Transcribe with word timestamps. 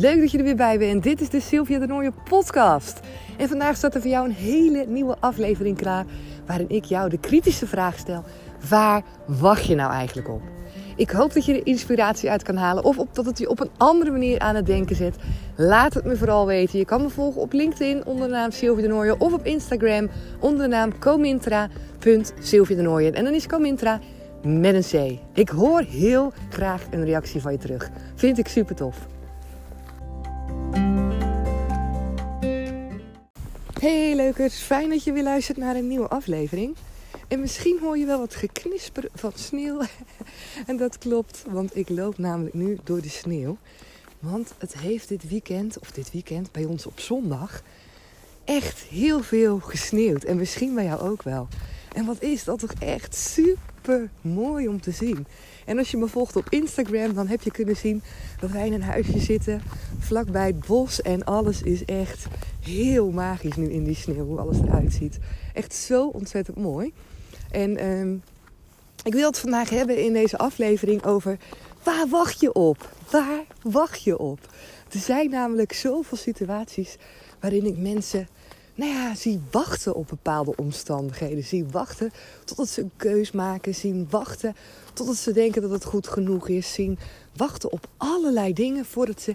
Leuk 0.00 0.20
dat 0.20 0.30
je 0.30 0.38
er 0.38 0.44
weer 0.44 0.56
bij 0.56 0.78
bent. 0.78 1.02
Dit 1.02 1.20
is 1.20 1.28
de 1.28 1.40
Sylvia 1.40 1.78
de 1.78 1.86
Nooie 1.86 2.12
podcast. 2.28 3.00
En 3.36 3.48
vandaag 3.48 3.76
staat 3.76 3.94
er 3.94 4.00
voor 4.00 4.10
jou 4.10 4.28
een 4.28 4.34
hele 4.34 4.84
nieuwe 4.88 5.16
aflevering 5.20 5.76
klaar. 5.76 6.04
Waarin 6.46 6.70
ik 6.70 6.84
jou 6.84 7.08
de 7.08 7.18
kritische 7.18 7.66
vraag 7.66 7.98
stel. 7.98 8.24
Waar 8.68 9.02
wacht 9.26 9.64
je 9.64 9.74
nou 9.74 9.92
eigenlijk 9.92 10.28
op? 10.28 10.42
Ik 10.96 11.10
hoop 11.10 11.32
dat 11.32 11.44
je 11.44 11.54
er 11.54 11.66
inspiratie 11.66 12.30
uit 12.30 12.42
kan 12.42 12.56
halen. 12.56 12.84
Of 12.84 12.98
op, 12.98 13.14
dat 13.14 13.26
het 13.26 13.38
je 13.38 13.48
op 13.48 13.60
een 13.60 13.70
andere 13.76 14.10
manier 14.10 14.38
aan 14.38 14.54
het 14.54 14.66
denken 14.66 14.96
zet. 14.96 15.16
Laat 15.56 15.94
het 15.94 16.04
me 16.04 16.16
vooral 16.16 16.46
weten. 16.46 16.78
Je 16.78 16.84
kan 16.84 17.02
me 17.02 17.08
volgen 17.08 17.40
op 17.40 17.52
LinkedIn 17.52 18.06
onder 18.06 18.26
de 18.28 18.34
naam 18.34 18.50
Sylvia 18.50 18.82
de 18.82 18.88
Nooijen. 18.88 19.20
Of 19.20 19.32
op 19.32 19.44
Instagram 19.44 20.08
onder 20.40 20.62
de 20.62 20.68
naam 20.68 20.98
comintra.sylvia 20.98 22.76
de. 22.76 23.12
En 23.12 23.24
dan 23.24 23.34
is 23.34 23.46
Comintra 23.46 24.00
met 24.42 24.74
een 24.74 25.16
C. 25.16 25.18
Ik 25.38 25.48
hoor 25.48 25.80
heel 25.80 26.32
graag 26.50 26.82
een 26.90 27.04
reactie 27.04 27.40
van 27.40 27.52
je 27.52 27.58
terug. 27.58 27.90
Vind 28.14 28.38
ik 28.38 28.48
super 28.48 28.74
tof. 28.74 29.13
Hey 33.80 34.14
leukers, 34.14 34.54
fijn 34.54 34.88
dat 34.90 35.04
je 35.04 35.12
weer 35.12 35.22
luistert 35.22 35.56
naar 35.56 35.76
een 35.76 35.88
nieuwe 35.88 36.08
aflevering. 36.08 36.76
En 37.28 37.40
misschien 37.40 37.78
hoor 37.80 37.98
je 37.98 38.06
wel 38.06 38.18
wat 38.18 38.34
geknisper 38.34 39.08
van 39.14 39.32
sneeuw. 39.34 39.80
en 40.66 40.76
dat 40.76 40.98
klopt, 40.98 41.44
want 41.48 41.76
ik 41.76 41.88
loop 41.88 42.18
namelijk 42.18 42.54
nu 42.54 42.78
door 42.84 43.00
de 43.00 43.08
sneeuw. 43.08 43.56
Want 44.18 44.54
het 44.58 44.78
heeft 44.78 45.08
dit 45.08 45.28
weekend, 45.28 45.78
of 45.78 45.90
dit 45.90 46.12
weekend 46.12 46.52
bij 46.52 46.64
ons 46.64 46.86
op 46.86 47.00
zondag, 47.00 47.62
echt 48.44 48.80
heel 48.80 49.22
veel 49.22 49.58
gesneeuwd. 49.58 50.24
En 50.24 50.36
misschien 50.36 50.74
bij 50.74 50.84
jou 50.84 51.00
ook 51.00 51.22
wel. 51.22 51.48
En 51.94 52.04
wat 52.04 52.22
is 52.22 52.44
dat 52.44 52.58
toch 52.58 52.72
echt 52.78 53.14
super 53.14 54.10
mooi 54.20 54.68
om 54.68 54.80
te 54.80 54.90
zien. 54.90 55.26
En 55.64 55.78
als 55.78 55.90
je 55.90 55.96
me 55.96 56.06
volgt 56.06 56.36
op 56.36 56.46
Instagram, 56.48 57.14
dan 57.14 57.26
heb 57.26 57.42
je 57.42 57.50
kunnen 57.50 57.76
zien 57.76 58.02
dat 58.40 58.50
wij 58.50 58.66
in 58.66 58.72
een 58.72 58.82
huisje 58.82 59.18
zitten 59.18 59.62
vlakbij 59.98 60.46
het 60.46 60.66
bos. 60.66 61.02
En 61.02 61.24
alles 61.24 61.62
is 61.62 61.84
echt 61.84 62.26
heel 62.60 63.10
magisch 63.10 63.56
nu 63.56 63.70
in 63.70 63.84
die 63.84 63.94
sneeuw, 63.94 64.26
hoe 64.26 64.38
alles 64.38 64.58
eruit 64.58 64.92
ziet. 64.92 65.18
Echt 65.52 65.74
zo 65.74 66.08
ontzettend 66.08 66.56
mooi. 66.56 66.92
En 67.50 67.86
um, 67.86 68.22
ik 69.04 69.12
wil 69.12 69.26
het 69.26 69.38
vandaag 69.38 69.70
hebben 69.70 70.04
in 70.04 70.12
deze 70.12 70.38
aflevering 70.38 71.04
over 71.04 71.38
waar 71.82 72.08
wacht 72.08 72.40
je 72.40 72.52
op? 72.52 72.90
Waar 73.10 73.44
wacht 73.62 74.02
je 74.02 74.18
op? 74.18 74.38
Er 74.92 74.98
zijn 74.98 75.30
namelijk 75.30 75.72
zoveel 75.72 76.18
situaties 76.18 76.96
waarin 77.40 77.66
ik 77.66 77.76
mensen 77.76 78.28
nou 78.74 78.92
ja, 78.92 79.14
zie 79.14 79.40
wachten 79.50 79.94
op 79.94 80.08
bepaalde 80.08 80.52
omstandigheden. 80.56 81.44
Zie 81.44 81.66
wachten 81.70 82.12
totdat 82.44 82.68
ze 82.68 82.80
een 82.80 82.90
keus 82.96 83.32
maken. 83.32 83.74
Zien 83.74 84.06
wachten 84.10 84.56
totdat 84.92 85.16
ze 85.16 85.32
denken 85.32 85.62
dat 85.62 85.70
het 85.70 85.84
goed 85.84 86.08
genoeg 86.08 86.48
is. 86.48 86.72
Zien 86.72 86.98
wachten 87.36 87.72
op 87.72 87.86
allerlei 87.96 88.52
dingen 88.52 88.84
voordat 88.84 89.20
ze 89.20 89.34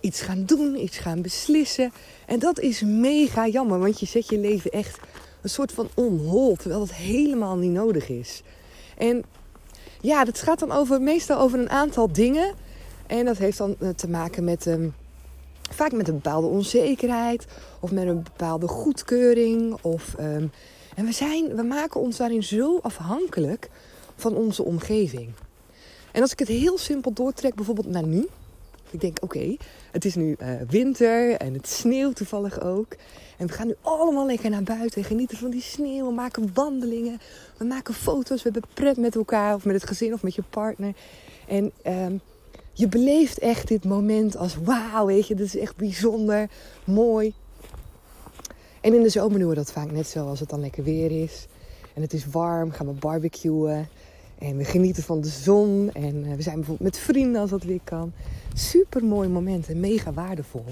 iets 0.00 0.20
gaan 0.20 0.44
doen, 0.44 0.82
iets 0.82 0.98
gaan 0.98 1.22
beslissen. 1.22 1.92
En 2.26 2.38
dat 2.38 2.60
is 2.60 2.82
mega 2.82 3.46
jammer, 3.46 3.78
want 3.78 4.00
je 4.00 4.06
zet 4.06 4.28
je 4.28 4.38
leven 4.38 4.70
echt 4.70 4.98
een 5.42 5.50
soort 5.50 5.72
van 5.72 5.88
onhol, 5.94 6.56
terwijl 6.56 6.80
dat 6.80 6.94
helemaal 6.94 7.56
niet 7.56 7.70
nodig 7.70 8.08
is. 8.08 8.42
En 8.96 9.24
ja, 10.00 10.24
dat 10.24 10.40
gaat 10.40 10.58
dan 10.58 10.72
over, 10.72 11.00
meestal 11.00 11.38
over 11.38 11.58
een 11.58 11.70
aantal 11.70 12.12
dingen. 12.12 12.54
En 13.06 13.24
dat 13.24 13.38
heeft 13.38 13.58
dan 13.58 13.76
eh, 13.78 13.88
te 13.88 14.08
maken 14.08 14.44
met 14.44 14.66
um, 14.66 14.94
vaak 15.80 15.92
met 15.92 16.08
een 16.08 16.14
bepaalde 16.14 16.46
onzekerheid 16.46 17.46
of 17.80 17.90
met 17.90 18.06
een 18.06 18.22
bepaalde 18.22 18.68
goedkeuring. 18.68 19.78
Of, 19.82 20.14
um, 20.20 20.50
en 20.96 21.04
we, 21.04 21.12
zijn, 21.12 21.56
we 21.56 21.62
maken 21.62 22.00
ons 22.00 22.16
daarin 22.16 22.42
zo 22.42 22.78
afhankelijk 22.82 23.70
van 24.16 24.34
onze 24.36 24.64
omgeving. 24.64 25.28
En 26.12 26.22
als 26.22 26.32
ik 26.32 26.38
het 26.38 26.48
heel 26.48 26.78
simpel 26.78 27.12
doortrek, 27.12 27.54
bijvoorbeeld 27.54 27.88
naar 27.88 28.06
nu. 28.06 28.28
Ik 28.90 29.00
denk, 29.00 29.18
oké, 29.20 29.56
het 29.90 30.04
is 30.04 30.14
nu 30.14 30.36
uh, 30.38 30.48
winter 30.68 31.36
en 31.36 31.54
het 31.54 31.68
sneeuwt 31.68 32.16
toevallig 32.16 32.60
ook. 32.60 32.96
En 33.38 33.46
we 33.46 33.52
gaan 33.52 33.66
nu 33.66 33.74
allemaal 33.80 34.26
lekker 34.26 34.50
naar 34.50 34.62
buiten 34.62 35.02
en 35.02 35.08
genieten 35.08 35.38
van 35.38 35.50
die 35.50 35.62
sneeuw. 35.62 36.06
We 36.06 36.12
maken 36.12 36.50
wandelingen, 36.54 37.20
we 37.56 37.64
maken 37.64 37.94
foto's, 37.94 38.42
we 38.42 38.50
hebben 38.52 38.70
pret 38.74 38.96
met 38.96 39.14
elkaar 39.14 39.54
of 39.54 39.64
met 39.64 39.74
het 39.74 39.86
gezin 39.86 40.12
of 40.12 40.22
met 40.22 40.34
je 40.34 40.42
partner. 40.50 40.94
En 41.48 41.72
um, 41.86 42.20
je 42.72 42.88
beleeft 42.88 43.38
echt 43.38 43.68
dit 43.68 43.84
moment 43.84 44.36
als 44.36 44.56
wauw, 44.64 45.06
weet 45.06 45.26
je, 45.26 45.34
dit 45.34 45.46
is 45.46 45.56
echt 45.56 45.76
bijzonder, 45.76 46.48
mooi. 46.84 47.34
En 48.80 48.94
in 48.94 49.02
de 49.02 49.08
zomer 49.08 49.38
doen 49.38 49.48
we 49.48 49.54
dat 49.54 49.72
vaak 49.72 49.90
net 49.90 50.06
zo 50.06 50.26
als 50.26 50.40
het 50.40 50.48
dan 50.48 50.60
lekker 50.60 50.84
weer 50.84 51.22
is. 51.22 51.46
En 51.94 52.02
het 52.02 52.12
is 52.12 52.26
warm, 52.26 52.70
gaan 52.70 52.86
we 52.86 52.92
barbecuen. 52.92 53.88
En 54.38 54.56
we 54.56 54.64
genieten 54.64 55.02
van 55.02 55.20
de 55.20 55.28
zon. 55.28 55.90
En 55.92 56.24
eh, 56.24 56.34
we 56.34 56.42
zijn 56.42 56.56
bijvoorbeeld 56.56 56.92
met 56.92 56.98
vrienden 56.98 57.40
als 57.40 57.50
dat 57.50 57.62
weer 57.62 57.80
kan. 57.84 58.12
Super 58.54 59.04
mooi 59.04 59.28
moment 59.28 59.68
en 59.68 59.80
mega 59.80 60.12
waardevol. 60.12 60.64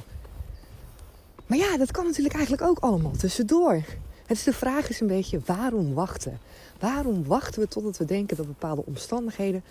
Maar 1.46 1.58
ja, 1.58 1.76
dat 1.76 1.90
kan 1.90 2.04
natuurlijk 2.04 2.34
eigenlijk 2.34 2.70
ook 2.70 2.78
allemaal 2.78 3.16
tussendoor. 3.16 3.82
Het 4.26 4.36
is 4.36 4.42
de 4.42 4.52
vraag 4.52 4.88
is 4.88 5.00
een 5.00 5.06
beetje 5.06 5.40
waarom 5.44 5.94
wachten? 5.94 6.38
Waarom 6.78 7.24
wachten 7.24 7.60
we 7.60 7.68
totdat 7.68 7.96
we 7.96 8.04
denken 8.04 8.36
dat 8.36 8.46
bepaalde 8.46 8.82
omstandigheden 8.86 9.62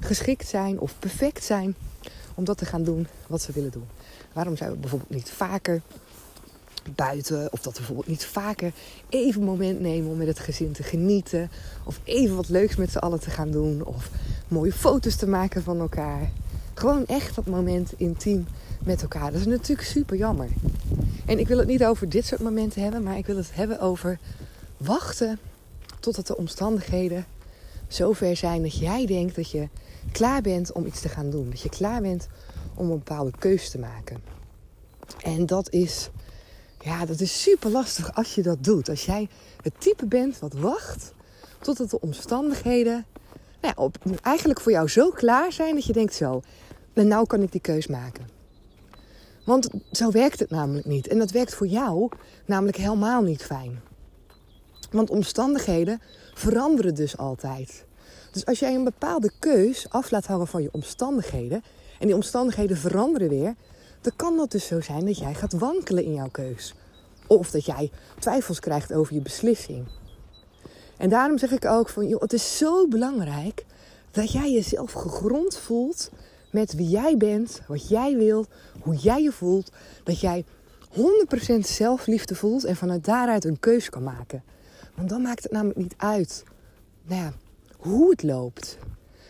geschikt 0.00 0.48
zijn 0.48 0.80
of 0.80 0.98
perfect 0.98 1.44
zijn 1.44 1.74
om 2.34 2.44
dat 2.44 2.58
te 2.58 2.64
gaan 2.64 2.84
doen 2.84 3.06
wat 3.26 3.46
we 3.46 3.52
willen 3.52 3.70
doen? 3.70 3.86
Waarom 4.32 4.56
zijn 4.56 4.70
we 4.70 4.76
bijvoorbeeld 4.76 5.10
niet 5.10 5.30
vaker 5.30 5.82
buiten. 6.94 7.52
Of 7.52 7.60
dat 7.60 7.72
we 7.72 7.78
bijvoorbeeld 7.78 8.08
niet 8.08 8.24
vaker 8.24 8.72
even 9.08 9.40
een 9.40 9.46
moment 9.46 9.80
nemen 9.80 10.10
om 10.10 10.16
met 10.16 10.26
het 10.26 10.38
gezin 10.38 10.72
te 10.72 10.82
genieten. 10.82 11.50
Of 11.84 12.00
even 12.04 12.36
wat 12.36 12.48
leuks 12.48 12.76
met 12.76 12.90
z'n 12.90 12.98
allen 12.98 13.20
te 13.20 13.30
gaan 13.30 13.50
doen. 13.50 13.84
Of 13.84 14.10
mooie 14.48 14.72
foto's 14.72 15.16
te 15.16 15.26
maken 15.26 15.62
van 15.62 15.80
elkaar. 15.80 16.30
Gewoon 16.74 17.06
echt 17.06 17.34
dat 17.34 17.46
moment 17.46 17.92
intiem 17.96 18.46
met 18.84 19.02
elkaar. 19.02 19.32
Dat 19.32 19.40
is 19.40 19.46
natuurlijk 19.46 19.88
super 19.88 20.16
jammer. 20.16 20.48
En 21.26 21.38
ik 21.38 21.48
wil 21.48 21.58
het 21.58 21.68
niet 21.68 21.84
over 21.84 22.08
dit 22.08 22.26
soort 22.26 22.40
momenten 22.40 22.82
hebben, 22.82 23.02
maar 23.02 23.16
ik 23.16 23.26
wil 23.26 23.36
het 23.36 23.54
hebben 23.54 23.80
over 23.80 24.18
wachten 24.76 25.38
totdat 26.00 26.26
de 26.26 26.36
omstandigheden 26.36 27.26
zover 27.88 28.36
zijn 28.36 28.62
dat 28.62 28.78
jij 28.78 29.06
denkt 29.06 29.36
dat 29.36 29.50
je 29.50 29.68
klaar 30.12 30.42
bent 30.42 30.72
om 30.72 30.86
iets 30.86 31.00
te 31.00 31.08
gaan 31.08 31.30
doen. 31.30 31.50
Dat 31.50 31.60
je 31.60 31.68
klaar 31.68 32.00
bent 32.00 32.28
om 32.74 32.90
een 32.90 32.98
bepaalde 32.98 33.32
keus 33.38 33.70
te 33.70 33.78
maken. 33.78 34.22
En 35.22 35.46
dat 35.46 35.70
is, 35.70 36.10
ja, 36.80 37.06
dat 37.06 37.20
is 37.20 37.42
super 37.42 37.70
lastig 37.70 38.14
als 38.14 38.34
je 38.34 38.42
dat 38.42 38.64
doet. 38.64 38.88
Als 38.88 39.04
jij 39.04 39.28
het 39.62 39.80
type 39.80 40.06
bent 40.06 40.38
wat 40.38 40.52
wacht 40.52 41.14
totdat 41.60 41.90
de 41.90 42.00
omstandigheden 42.00 43.06
nou 43.60 43.90
eigenlijk 44.22 44.60
voor 44.60 44.72
jou 44.72 44.88
zo 44.88 45.10
klaar 45.10 45.52
zijn 45.52 45.74
dat 45.74 45.84
je 45.84 45.92
denkt 45.92 46.14
zo, 46.14 46.42
en 46.92 47.08
nou 47.08 47.26
kan 47.26 47.42
ik 47.42 47.52
die 47.52 47.60
keus 47.60 47.86
maken. 47.86 48.28
Want 49.44 49.68
zo 49.92 50.10
werkt 50.10 50.38
het 50.38 50.50
namelijk 50.50 50.86
niet. 50.86 51.08
En 51.08 51.18
dat 51.18 51.30
werkt 51.30 51.54
voor 51.54 51.66
jou 51.66 52.08
namelijk 52.46 52.76
helemaal 52.76 53.22
niet 53.22 53.44
fijn. 53.44 53.80
Want 54.90 55.10
omstandigheden 55.10 56.00
veranderen 56.34 56.94
dus 56.94 57.16
altijd. 57.16 57.85
Dus 58.36 58.46
als 58.46 58.58
jij 58.58 58.74
een 58.74 58.84
bepaalde 58.84 59.30
keus 59.38 59.86
af 59.90 60.10
laat 60.10 60.26
hangen 60.26 60.46
van 60.46 60.62
je 60.62 60.68
omstandigheden 60.72 61.62
en 61.98 62.06
die 62.06 62.14
omstandigheden 62.14 62.76
veranderen 62.76 63.28
weer, 63.28 63.54
dan 64.00 64.12
kan 64.16 64.36
dat 64.36 64.50
dus 64.50 64.66
zo 64.66 64.80
zijn 64.80 65.06
dat 65.06 65.18
jij 65.18 65.34
gaat 65.34 65.52
wankelen 65.52 66.04
in 66.04 66.12
jouw 66.14 66.28
keus. 66.28 66.74
Of 67.26 67.50
dat 67.50 67.64
jij 67.64 67.90
twijfels 68.18 68.60
krijgt 68.60 68.92
over 68.92 69.14
je 69.14 69.20
beslissing. 69.20 69.86
En 70.96 71.08
daarom 71.08 71.38
zeg 71.38 71.50
ik 71.50 71.64
ook 71.64 71.88
van, 71.88 72.08
joh, 72.08 72.20
het 72.20 72.32
is 72.32 72.56
zo 72.58 72.88
belangrijk 72.88 73.64
dat 74.10 74.32
jij 74.32 74.52
jezelf 74.52 74.92
gegrond 74.92 75.56
voelt 75.56 76.10
met 76.50 76.74
wie 76.74 76.88
jij 76.88 77.16
bent, 77.16 77.60
wat 77.68 77.88
jij 77.88 78.16
wilt, 78.16 78.48
hoe 78.80 78.96
jij 78.96 79.22
je 79.22 79.32
voelt. 79.32 79.70
Dat 80.04 80.20
jij 80.20 80.44
100% 81.54 81.58
zelfliefde 81.58 82.34
voelt 82.34 82.64
en 82.64 82.76
vanuit 82.76 83.04
daaruit 83.04 83.44
een 83.44 83.60
keus 83.60 83.90
kan 83.90 84.02
maken. 84.02 84.42
Want 84.94 85.08
dan 85.08 85.22
maakt 85.22 85.42
het 85.42 85.52
namelijk 85.52 85.78
niet 85.78 85.94
uit 85.96 86.44
nou 87.06 87.22
ja, 87.22 87.32
hoe 87.78 88.10
het 88.10 88.22
loopt. 88.22 88.78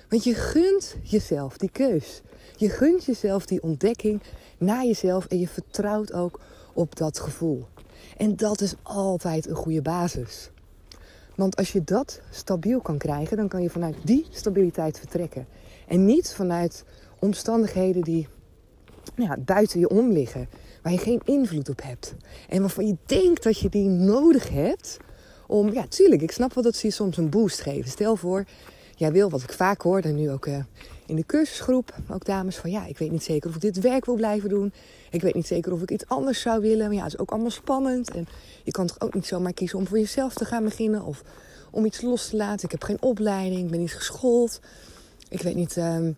Want 0.08 0.24
je 0.24 0.34
gunt 0.34 0.96
jezelf 1.02 1.56
die 1.56 1.70
keus. 1.70 2.22
Je 2.56 2.68
gunt 2.68 3.04
jezelf 3.04 3.46
die 3.46 3.62
ontdekking 3.62 4.22
naar 4.58 4.84
jezelf 4.84 5.26
en 5.26 5.38
je 5.38 5.48
vertrouwt 5.48 6.12
ook 6.12 6.40
op 6.72 6.96
dat 6.96 7.18
gevoel. 7.18 7.66
En 8.16 8.36
dat 8.36 8.60
is 8.60 8.74
altijd 8.82 9.48
een 9.48 9.54
goede 9.54 9.82
basis. 9.82 10.50
Want 11.34 11.56
als 11.56 11.72
je 11.72 11.84
dat 11.84 12.20
stabiel 12.30 12.80
kan 12.80 12.98
krijgen, 12.98 13.36
dan 13.36 13.48
kan 13.48 13.62
je 13.62 13.70
vanuit 13.70 13.96
die 14.04 14.26
stabiliteit 14.30 14.98
vertrekken. 14.98 15.46
En 15.88 16.04
niet 16.04 16.34
vanuit 16.34 16.84
omstandigheden 17.18 18.02
die 18.02 18.28
nou 19.14 19.30
ja, 19.30 19.36
buiten 19.38 19.80
je 19.80 19.88
om 19.88 20.12
liggen, 20.12 20.48
waar 20.82 20.92
je 20.92 20.98
geen 20.98 21.20
invloed 21.24 21.68
op 21.68 21.82
hebt. 21.82 22.14
En 22.48 22.60
waarvan 22.60 22.86
je 22.86 22.96
denkt 23.06 23.42
dat 23.42 23.58
je 23.58 23.68
die 23.68 23.88
nodig 23.88 24.48
hebt 24.48 24.96
om, 25.46 25.72
ja, 25.72 25.86
tuurlijk, 25.88 26.22
ik 26.22 26.30
snap 26.32 26.54
wel 26.54 26.62
dat 26.62 26.76
ze 26.76 26.86
je 26.86 26.92
soms 26.92 27.16
een 27.16 27.30
boost 27.30 27.60
geven. 27.60 27.90
Stel 27.90 28.16
voor, 28.16 28.44
jij 28.96 29.12
wil, 29.12 29.30
wat 29.30 29.42
ik 29.42 29.52
vaak 29.52 29.82
hoor, 29.82 30.00
en 30.00 30.14
nu 30.14 30.30
ook 30.30 30.46
uh, 30.46 30.58
in 31.06 31.16
de 31.16 31.26
cursusgroep, 31.26 31.94
ook 32.10 32.24
dames, 32.24 32.56
van 32.56 32.70
ja, 32.70 32.86
ik 32.86 32.98
weet 32.98 33.10
niet 33.10 33.24
zeker 33.24 33.48
of 33.48 33.54
ik 33.54 33.60
dit 33.60 33.80
werk 33.80 34.04
wil 34.04 34.14
blijven 34.14 34.48
doen. 34.48 34.72
Ik 35.10 35.22
weet 35.22 35.34
niet 35.34 35.46
zeker 35.46 35.72
of 35.72 35.82
ik 35.82 35.90
iets 35.90 36.08
anders 36.08 36.40
zou 36.40 36.60
willen. 36.60 36.86
Maar 36.86 36.96
ja, 36.96 37.02
het 37.02 37.12
is 37.12 37.18
ook 37.18 37.30
allemaal 37.30 37.50
spannend. 37.50 38.10
En 38.10 38.26
je 38.64 38.70
kan 38.70 38.86
toch 38.86 39.00
ook 39.00 39.14
niet 39.14 39.26
zomaar 39.26 39.52
kiezen 39.52 39.78
om 39.78 39.86
voor 39.86 39.98
jezelf 39.98 40.34
te 40.34 40.44
gaan 40.44 40.64
beginnen 40.64 41.04
of 41.04 41.22
om 41.70 41.84
iets 41.84 42.00
los 42.00 42.28
te 42.28 42.36
laten. 42.36 42.64
Ik 42.64 42.70
heb 42.70 42.82
geen 42.82 43.02
opleiding, 43.02 43.64
ik 43.64 43.70
ben 43.70 43.80
niet 43.80 43.94
geschoold. 43.94 44.60
Ik 45.28 45.42
weet 45.42 45.54
niet. 45.54 45.76
Um, 45.76 46.16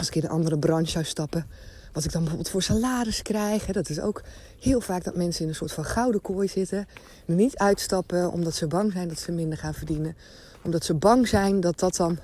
als 0.00 0.08
ik 0.08 0.14
in 0.14 0.22
een 0.22 0.30
andere 0.30 0.58
branche 0.58 0.90
zou 0.90 1.04
stappen, 1.04 1.46
wat 1.92 2.04
ik 2.04 2.12
dan 2.12 2.20
bijvoorbeeld 2.20 2.50
voor 2.50 2.62
salaris 2.62 3.22
krijg. 3.22 3.66
Dat 3.66 3.88
is 3.88 4.00
ook 4.00 4.22
heel 4.60 4.80
vaak 4.80 5.04
dat 5.04 5.16
mensen 5.16 5.42
in 5.42 5.48
een 5.48 5.54
soort 5.54 5.72
van 5.72 5.84
gouden 5.84 6.20
kooi 6.20 6.48
zitten. 6.48 6.86
niet 7.26 7.56
uitstappen 7.56 8.32
omdat 8.32 8.54
ze 8.54 8.66
bang 8.66 8.92
zijn 8.92 9.08
dat 9.08 9.18
ze 9.18 9.32
minder 9.32 9.58
gaan 9.58 9.74
verdienen. 9.74 10.16
Omdat 10.62 10.84
ze 10.84 10.94
bang 10.94 11.28
zijn 11.28 11.60
dat 11.60 11.78
dat 11.78 11.96
dan 11.96 12.18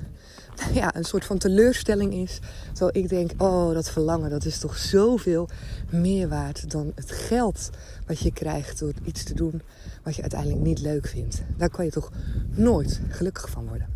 ja, 0.72 0.94
een 0.94 1.04
soort 1.04 1.24
van 1.24 1.38
teleurstelling 1.38 2.14
is. 2.14 2.38
Terwijl 2.72 3.04
ik 3.04 3.08
denk, 3.08 3.30
oh 3.42 3.74
dat 3.74 3.90
verlangen 3.90 4.30
dat 4.30 4.44
is 4.44 4.58
toch 4.58 4.76
zoveel 4.76 5.48
meer 5.90 6.28
waard 6.28 6.70
dan 6.70 6.92
het 6.94 7.10
geld 7.10 7.70
wat 8.06 8.18
je 8.18 8.32
krijgt 8.32 8.78
door 8.78 8.92
iets 9.04 9.24
te 9.24 9.34
doen 9.34 9.62
wat 10.02 10.14
je 10.16 10.22
uiteindelijk 10.22 10.60
niet 10.60 10.80
leuk 10.80 11.06
vindt. 11.06 11.42
Daar 11.56 11.70
kan 11.70 11.84
je 11.84 11.90
toch 11.90 12.10
nooit 12.50 13.00
gelukkig 13.08 13.50
van 13.50 13.68
worden. 13.68 13.88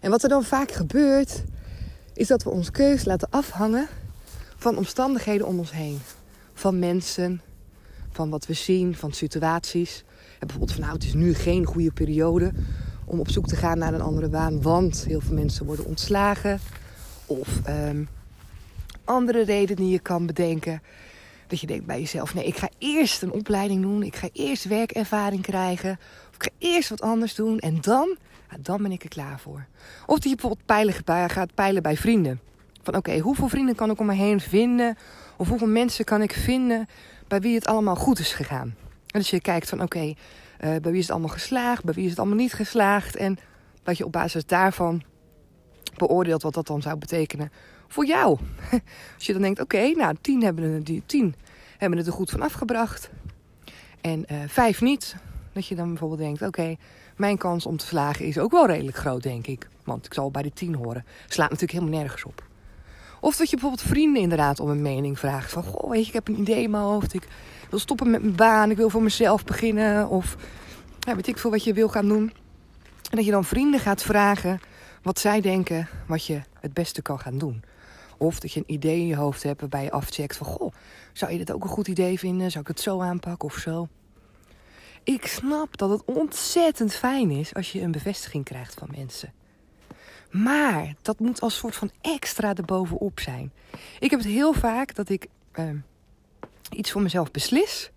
En 0.00 0.10
wat 0.10 0.22
er 0.22 0.28
dan 0.28 0.44
vaak 0.44 0.70
gebeurt, 0.70 1.42
is 2.12 2.26
dat 2.26 2.42
we 2.42 2.50
ons 2.50 2.70
keus 2.70 3.04
laten 3.04 3.28
afhangen 3.30 3.88
van 4.58 4.76
omstandigheden 4.76 5.46
om 5.46 5.58
ons 5.58 5.72
heen. 5.72 5.98
Van 6.54 6.78
mensen, 6.78 7.40
van 8.10 8.30
wat 8.30 8.46
we 8.46 8.52
zien, 8.52 8.94
van 8.94 9.12
situaties. 9.12 10.04
En 10.30 10.46
bijvoorbeeld 10.46 10.72
van 10.72 10.80
nou, 10.80 10.94
het 10.94 11.04
is 11.04 11.14
nu 11.14 11.34
geen 11.34 11.64
goede 11.64 11.92
periode 11.92 12.52
om 13.04 13.20
op 13.20 13.30
zoek 13.30 13.46
te 13.46 13.56
gaan 13.56 13.78
naar 13.78 13.94
een 13.94 14.00
andere 14.00 14.28
baan, 14.28 14.62
want 14.62 15.04
heel 15.04 15.20
veel 15.20 15.34
mensen 15.34 15.66
worden 15.66 15.84
ontslagen. 15.84 16.60
Of 17.26 17.48
um, 17.68 18.08
andere 19.04 19.44
redenen 19.44 19.76
die 19.76 19.92
je 19.92 19.98
kan 19.98 20.26
bedenken. 20.26 20.82
Dat 21.46 21.60
je 21.60 21.66
denkt 21.66 21.86
bij 21.86 22.00
jezelf: 22.00 22.34
nee, 22.34 22.44
ik 22.44 22.56
ga 22.56 22.68
eerst 22.78 23.22
een 23.22 23.32
opleiding 23.32 23.82
doen, 23.82 24.02
ik 24.02 24.16
ga 24.16 24.28
eerst 24.32 24.64
werkervaring 24.64 25.42
krijgen, 25.42 25.98
of 26.28 26.34
ik 26.34 26.42
ga 26.42 26.50
eerst 26.58 26.88
wat 26.88 27.00
anders 27.00 27.34
doen 27.34 27.58
en 27.58 27.80
dan, 27.80 28.16
dan 28.60 28.82
ben 28.82 28.92
ik 28.92 29.02
er 29.02 29.08
klaar 29.08 29.40
voor. 29.40 29.66
Of 30.06 30.18
dat 30.18 30.30
je 30.30 30.36
bijvoorbeeld 30.36 31.30
gaat 31.32 31.54
peilen 31.54 31.82
bij 31.82 31.96
vrienden. 31.96 32.40
Van 32.88 32.96
oké, 32.96 33.18
hoeveel 33.18 33.48
vrienden 33.48 33.74
kan 33.74 33.90
ik 33.90 34.00
om 34.00 34.06
me 34.06 34.14
heen 34.14 34.40
vinden? 34.40 34.96
Of 35.36 35.48
hoeveel 35.48 35.68
mensen 35.68 36.04
kan 36.04 36.22
ik 36.22 36.32
vinden 36.32 36.86
bij 37.26 37.40
wie 37.40 37.54
het 37.54 37.66
allemaal 37.66 37.96
goed 37.96 38.18
is 38.18 38.32
gegaan? 38.32 38.74
En 39.06 39.20
dus 39.20 39.30
je 39.30 39.40
kijkt 39.40 39.68
van 39.68 39.82
oké, 39.82 39.98
eh, 39.98 40.14
bij 40.58 40.80
wie 40.80 40.94
is 40.94 41.02
het 41.02 41.10
allemaal 41.10 41.28
geslaagd? 41.28 41.84
Bij 41.84 41.94
wie 41.94 42.04
is 42.04 42.10
het 42.10 42.18
allemaal 42.18 42.36
niet 42.36 42.52
geslaagd? 42.52 43.16
En 43.16 43.38
dat 43.82 43.96
je 43.96 44.04
op 44.04 44.12
basis 44.12 44.46
daarvan 44.46 45.02
beoordeelt 45.96 46.42
wat 46.42 46.54
dat 46.54 46.66
dan 46.66 46.82
zou 46.82 46.96
betekenen 46.96 47.52
voor 47.88 48.06
jou. 48.06 48.38
Als 49.16 49.26
je 49.26 49.32
dan 49.32 49.42
denkt, 49.42 49.60
oké, 49.60 49.88
nou 49.88 50.16
tien 50.20 50.42
hebben, 50.42 50.72
het, 50.72 50.86
die, 50.86 51.02
tien 51.06 51.34
hebben 51.78 51.98
het 51.98 52.06
er 52.06 52.12
goed 52.12 52.30
van 52.30 52.42
afgebracht. 52.42 53.10
En 54.00 54.24
uh, 54.32 54.38
vijf 54.46 54.80
niet. 54.80 55.16
Dat 55.52 55.66
je 55.66 55.74
dan 55.74 55.88
bijvoorbeeld 55.88 56.20
denkt, 56.20 56.42
oké, 56.42 56.76
mijn 57.16 57.38
kans 57.38 57.66
om 57.66 57.76
te 57.76 57.86
slagen 57.86 58.24
is 58.24 58.38
ook 58.38 58.50
wel 58.50 58.66
redelijk 58.66 58.96
groot, 58.96 59.22
denk 59.22 59.46
ik. 59.46 59.68
Want 59.84 60.06
ik 60.06 60.14
zal 60.14 60.30
bij 60.30 60.42
de 60.42 60.52
tien 60.52 60.74
horen. 60.74 61.04
Slaat 61.26 61.50
natuurlijk 61.50 61.78
helemaal 61.78 62.00
nergens 62.00 62.24
op. 62.24 62.47
Of 63.20 63.36
dat 63.36 63.50
je 63.50 63.56
bijvoorbeeld 63.56 63.88
vrienden 63.88 64.22
inderdaad 64.22 64.60
om 64.60 64.68
een 64.68 64.82
mening 64.82 65.18
vraagt. 65.18 65.52
Van, 65.52 65.62
goh, 65.62 65.90
weet 65.90 66.00
je, 66.00 66.06
ik 66.06 66.12
heb 66.12 66.28
een 66.28 66.40
idee 66.40 66.62
in 66.62 66.70
mijn 66.70 66.82
hoofd. 66.82 67.14
Ik 67.14 67.28
wil 67.70 67.78
stoppen 67.78 68.10
met 68.10 68.22
mijn 68.22 68.36
baan. 68.36 68.70
Ik 68.70 68.76
wil 68.76 68.90
voor 68.90 69.02
mezelf 69.02 69.44
beginnen. 69.44 70.08
Of 70.08 70.36
ja, 70.98 71.14
weet 71.14 71.26
ik 71.26 71.38
veel 71.38 71.50
wat 71.50 71.64
je 71.64 71.72
wil 71.72 71.88
gaan 71.88 72.08
doen. 72.08 72.32
En 73.10 73.16
dat 73.16 73.24
je 73.24 73.30
dan 73.30 73.44
vrienden 73.44 73.80
gaat 73.80 74.02
vragen 74.02 74.60
wat 75.02 75.18
zij 75.18 75.40
denken 75.40 75.88
wat 76.06 76.26
je 76.26 76.40
het 76.60 76.74
beste 76.74 77.02
kan 77.02 77.18
gaan 77.18 77.38
doen. 77.38 77.62
Of 78.16 78.40
dat 78.40 78.52
je 78.52 78.60
een 78.60 78.74
idee 78.74 78.98
in 78.98 79.06
je 79.06 79.16
hoofd 79.16 79.42
hebt 79.42 79.60
waarbij 79.60 79.82
je 79.82 79.90
afcheckt 79.90 80.36
van... 80.36 80.46
Goh, 80.46 80.72
zou 81.12 81.32
je 81.32 81.38
dit 81.38 81.52
ook 81.52 81.62
een 81.62 81.68
goed 81.68 81.88
idee 81.88 82.18
vinden? 82.18 82.50
Zou 82.50 82.62
ik 82.62 82.68
het 82.68 82.80
zo 82.80 83.00
aanpakken 83.00 83.48
of 83.48 83.56
zo? 83.56 83.88
Ik 85.04 85.26
snap 85.26 85.76
dat 85.76 85.90
het 85.90 86.02
ontzettend 86.04 86.94
fijn 86.94 87.30
is 87.30 87.54
als 87.54 87.72
je 87.72 87.80
een 87.80 87.90
bevestiging 87.90 88.44
krijgt 88.44 88.74
van 88.74 88.88
mensen. 88.96 89.32
Maar 90.30 90.94
dat 91.02 91.18
moet 91.18 91.40
als 91.40 91.56
soort 91.56 91.76
van 91.76 91.90
extra 92.00 92.54
erbovenop 92.54 93.20
zijn. 93.20 93.52
Ik 93.98 94.10
heb 94.10 94.20
het 94.20 94.28
heel 94.28 94.52
vaak 94.52 94.94
dat 94.94 95.08
ik 95.08 95.26
uh, 95.54 95.64
iets 96.70 96.90
voor 96.90 97.02
mezelf 97.02 97.30
beslis. 97.30 97.90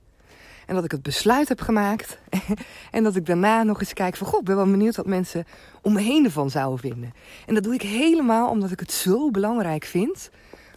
En 0.65 0.75
dat 0.75 0.85
ik 0.85 0.91
het 0.91 1.01
besluit 1.01 1.47
heb 1.47 1.61
gemaakt. 1.61 2.17
en 2.91 3.03
dat 3.03 3.15
ik 3.15 3.25
daarna 3.25 3.63
nog 3.63 3.79
eens 3.79 3.93
kijk 3.93 4.15
van... 4.15 4.27
God, 4.27 4.39
ik 4.39 4.45
ben 4.45 4.55
wel 4.55 4.65
benieuwd 4.65 4.95
wat 4.95 5.05
mensen 5.05 5.45
om 5.81 5.93
me 5.93 6.01
heen 6.01 6.25
ervan 6.25 6.49
zouden 6.49 6.79
vinden. 6.79 7.13
En 7.45 7.53
dat 7.53 7.63
doe 7.63 7.73
ik 7.73 7.81
helemaal 7.81 8.49
omdat 8.49 8.71
ik 8.71 8.79
het 8.79 8.91
zo 8.91 9.31
belangrijk 9.31 9.83
vind... 9.83 10.29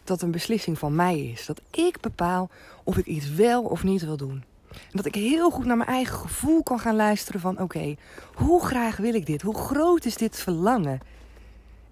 dat 0.04 0.22
een 0.22 0.30
beslissing 0.30 0.78
van 0.78 0.94
mij 0.94 1.18
is. 1.18 1.46
Dat 1.46 1.60
ik 1.70 2.00
bepaal 2.00 2.50
of 2.84 2.96
ik 2.96 3.06
iets 3.06 3.30
wel 3.30 3.62
of 3.62 3.84
niet 3.84 4.04
wil 4.04 4.16
doen. 4.16 4.44
En 4.70 4.90
dat 4.92 5.06
ik 5.06 5.14
heel 5.14 5.50
goed 5.50 5.64
naar 5.64 5.76
mijn 5.76 5.88
eigen 5.88 6.18
gevoel 6.18 6.62
kan 6.62 6.78
gaan 6.78 6.96
luisteren 6.96 7.40
van... 7.40 7.60
Oké, 7.60 7.94
hoe 8.34 8.64
graag 8.64 8.96
wil 8.96 9.14
ik 9.14 9.26
dit? 9.26 9.42
Hoe 9.42 9.56
groot 9.56 10.04
is 10.04 10.16
dit 10.16 10.40
verlangen? 10.40 11.00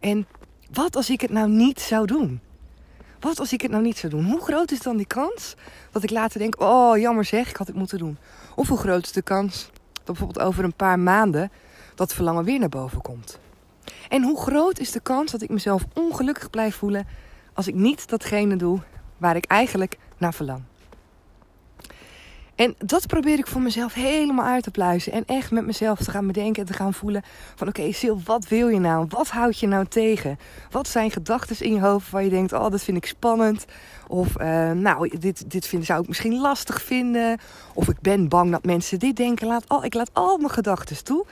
En 0.03 0.27
wat 0.73 0.97
als 0.97 1.11
ik 1.11 1.21
het 1.21 1.31
nou 1.31 1.49
niet 1.49 1.81
zou 1.81 2.07
doen? 2.07 2.41
Wat 3.21 3.39
als 3.39 3.53
ik 3.53 3.61
het 3.61 3.71
nou 3.71 3.83
niet 3.83 3.99
zou 3.99 4.13
doen? 4.13 4.25
Hoe 4.25 4.41
groot 4.41 4.71
is 4.71 4.81
dan 4.81 4.97
die 4.97 5.07
kans 5.07 5.55
dat 5.91 6.03
ik 6.03 6.11
later 6.11 6.39
denk: 6.39 6.61
oh 6.61 6.99
jammer 6.99 7.25
zeg, 7.25 7.49
ik 7.49 7.57
had 7.57 7.67
het 7.67 7.77
moeten 7.77 7.99
doen? 7.99 8.19
Of 8.55 8.69
hoe 8.69 8.79
groot 8.79 9.05
is 9.05 9.13
de 9.13 9.23
kans 9.23 9.71
dat 9.93 10.05
bijvoorbeeld 10.05 10.47
over 10.47 10.65
een 10.65 10.75
paar 10.75 10.99
maanden 10.99 11.51
dat 11.95 12.15
verlangen 12.15 12.45
weer 12.45 12.59
naar 12.59 12.69
boven 12.69 13.03
komt? 13.03 13.39
En 14.09 14.23
hoe 14.23 14.41
groot 14.41 14.79
is 14.79 14.93
de 14.93 15.01
kans 15.01 15.31
dat 15.33 15.43
ik 15.43 15.51
mezelf 15.51 15.85
ongelukkig 15.95 16.51
blijf 16.51 16.77
voelen 16.77 17.07
als 17.55 17.67
ik 17.67 17.75
niet 17.75 18.09
datgene 18.09 18.57
doe 18.57 18.81
waar 19.17 19.37
ik 19.37 19.45
eigenlijk 19.45 19.99
naar 20.19 20.35
verlang? 20.35 20.63
En 22.63 22.75
dat 22.79 23.07
probeer 23.07 23.39
ik 23.39 23.47
voor 23.47 23.61
mezelf 23.61 23.95
helemaal 23.95 24.45
uit 24.45 24.63
te 24.63 24.71
pluizen. 24.71 25.13
En 25.13 25.25
echt 25.27 25.51
met 25.51 25.67
mezelf 25.67 25.99
te 25.99 26.11
gaan 26.11 26.27
bedenken 26.27 26.63
en 26.63 26.69
te 26.69 26.73
gaan 26.73 26.95
voelen. 26.95 27.23
Van 27.55 27.69
oké, 27.69 27.81
okay, 27.81 27.93
Sil, 28.01 28.19
wat 28.25 28.49
wil 28.49 28.69
je 28.69 28.79
nou? 28.79 29.07
Wat 29.09 29.29
houd 29.29 29.59
je 29.59 29.67
nou 29.67 29.87
tegen? 29.87 30.39
Wat 30.71 30.89
zijn 30.89 31.11
gedachten 31.11 31.61
in 31.61 31.75
je 31.75 31.81
hoofd 31.81 32.11
waar 32.11 32.25
je 32.25 32.31
denkt, 32.31 32.53
oh, 32.53 32.71
dat 32.71 32.83
vind 32.83 32.97
ik 32.97 33.07
spannend. 33.07 33.65
Of 34.07 34.41
uh, 34.41 34.71
nou, 34.71 35.19
dit, 35.19 35.51
dit 35.51 35.67
vind, 35.67 35.85
zou 35.85 36.03
ik 36.03 36.09
misschien 36.09 36.41
lastig 36.41 36.83
vinden. 36.83 37.39
Of 37.75 37.89
ik 37.89 38.01
ben 38.01 38.29
bang 38.29 38.51
dat 38.51 38.65
mensen 38.65 38.99
dit 38.99 39.17
denken. 39.17 39.47
Laat 39.47 39.69
al, 39.69 39.85
ik 39.85 39.95
laat 39.95 40.11
al 40.13 40.37
mijn 40.37 40.51
gedachten 40.51 41.05
toe. 41.05 41.27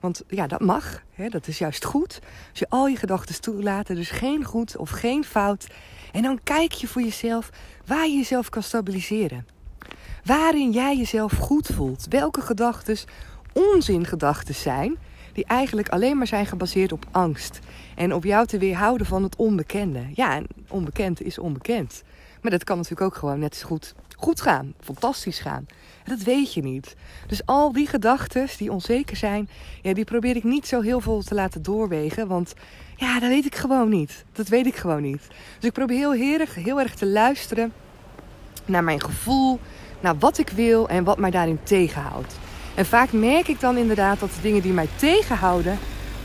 Want 0.00 0.22
ja, 0.28 0.46
dat 0.46 0.60
mag. 0.60 1.02
Hè, 1.14 1.28
dat 1.28 1.46
is 1.46 1.58
juist 1.58 1.84
goed. 1.84 2.20
Als 2.50 2.58
je 2.58 2.66
al 2.68 2.86
je 2.86 2.96
gedachten 2.96 3.40
toelaat, 3.40 3.86
dus 3.86 4.10
geen 4.10 4.44
goed 4.44 4.76
of 4.76 4.90
geen 4.90 5.24
fout. 5.24 5.66
En 6.12 6.22
dan 6.22 6.40
kijk 6.42 6.72
je 6.72 6.86
voor 6.86 7.02
jezelf 7.02 7.50
waar 7.86 8.06
je 8.06 8.16
jezelf 8.16 8.48
kan 8.48 8.62
stabiliseren. 8.62 9.55
Waarin 10.26 10.70
jij 10.70 10.96
jezelf 10.96 11.32
goed 11.32 11.66
voelt. 11.74 12.06
Welke 12.08 12.40
gedachten 12.40 12.96
onzingedachten 13.52 14.54
zijn. 14.54 14.96
Die 15.32 15.44
eigenlijk 15.44 15.88
alleen 15.88 16.16
maar 16.16 16.26
zijn 16.26 16.46
gebaseerd 16.46 16.92
op 16.92 17.06
angst. 17.10 17.58
En 17.94 18.14
op 18.14 18.24
jou 18.24 18.46
te 18.46 18.58
weerhouden 18.58 19.06
van 19.06 19.22
het 19.22 19.36
onbekende. 19.36 20.02
Ja, 20.14 20.34
en 20.34 20.46
onbekend 20.68 21.22
is 21.22 21.38
onbekend. 21.38 22.02
Maar 22.42 22.50
dat 22.50 22.64
kan 22.64 22.76
natuurlijk 22.76 23.06
ook 23.06 23.16
gewoon 23.16 23.38
net 23.38 23.56
zo 23.56 23.66
goed 23.66 23.94
goed 24.16 24.40
gaan. 24.40 24.74
Fantastisch 24.80 25.38
gaan. 25.38 25.66
Dat 26.04 26.22
weet 26.22 26.54
je 26.54 26.62
niet. 26.62 26.96
Dus 27.26 27.46
al 27.46 27.72
die 27.72 27.86
gedachten 27.86 28.48
die 28.58 28.72
onzeker 28.72 29.16
zijn, 29.16 29.48
ja, 29.82 29.94
die 29.94 30.04
probeer 30.04 30.36
ik 30.36 30.44
niet 30.44 30.66
zo 30.66 30.80
heel 30.80 31.00
veel 31.00 31.22
te 31.22 31.34
laten 31.34 31.62
doorwegen. 31.62 32.28
Want 32.28 32.54
ja, 32.96 33.20
dat 33.20 33.28
weet 33.28 33.46
ik 33.46 33.54
gewoon 33.54 33.88
niet. 33.88 34.24
Dat 34.32 34.48
weet 34.48 34.66
ik 34.66 34.76
gewoon 34.76 35.02
niet. 35.02 35.22
Dus 35.28 35.68
ik 35.68 35.72
probeer 35.72 36.12
heel 36.12 36.40
erg, 36.40 36.54
heel 36.54 36.80
erg 36.80 36.94
te 36.94 37.06
luisteren 37.06 37.72
naar 38.64 38.84
mijn 38.84 39.02
gevoel, 39.02 39.60
naar 40.00 40.18
wat 40.18 40.38
ik 40.38 40.48
wil 40.48 40.88
en 40.88 41.04
wat 41.04 41.18
mij 41.18 41.30
daarin 41.30 41.58
tegenhoudt. 41.62 42.38
En 42.74 42.86
vaak 42.86 43.12
merk 43.12 43.48
ik 43.48 43.60
dan 43.60 43.76
inderdaad 43.76 44.20
dat 44.20 44.30
de 44.34 44.40
dingen 44.40 44.62
die 44.62 44.72
mij 44.72 44.88
tegenhouden 44.96 45.78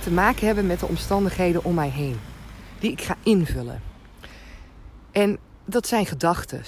te 0.03 0.11
maken 0.11 0.45
hebben 0.45 0.67
met 0.67 0.79
de 0.79 0.87
omstandigheden 0.87 1.63
om 1.63 1.73
mij 1.73 1.89
heen. 1.89 2.19
Die 2.79 2.91
ik 2.91 3.01
ga 3.01 3.15
invullen. 3.23 3.81
En 5.11 5.37
dat 5.65 5.87
zijn 5.87 6.05
gedachten. 6.05 6.63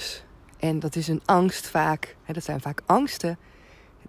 En 0.60 0.80
dat 0.80 0.96
is 0.96 1.08
een 1.08 1.22
angst 1.26 1.68
vaak. 1.68 2.16
Hè, 2.24 2.34
dat 2.34 2.44
zijn 2.44 2.62
vaak 2.62 2.82
angsten 2.86 3.38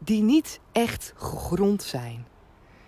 die 0.00 0.22
niet 0.22 0.60
echt 0.72 1.12
gegrond 1.16 1.82
zijn. 1.82 2.26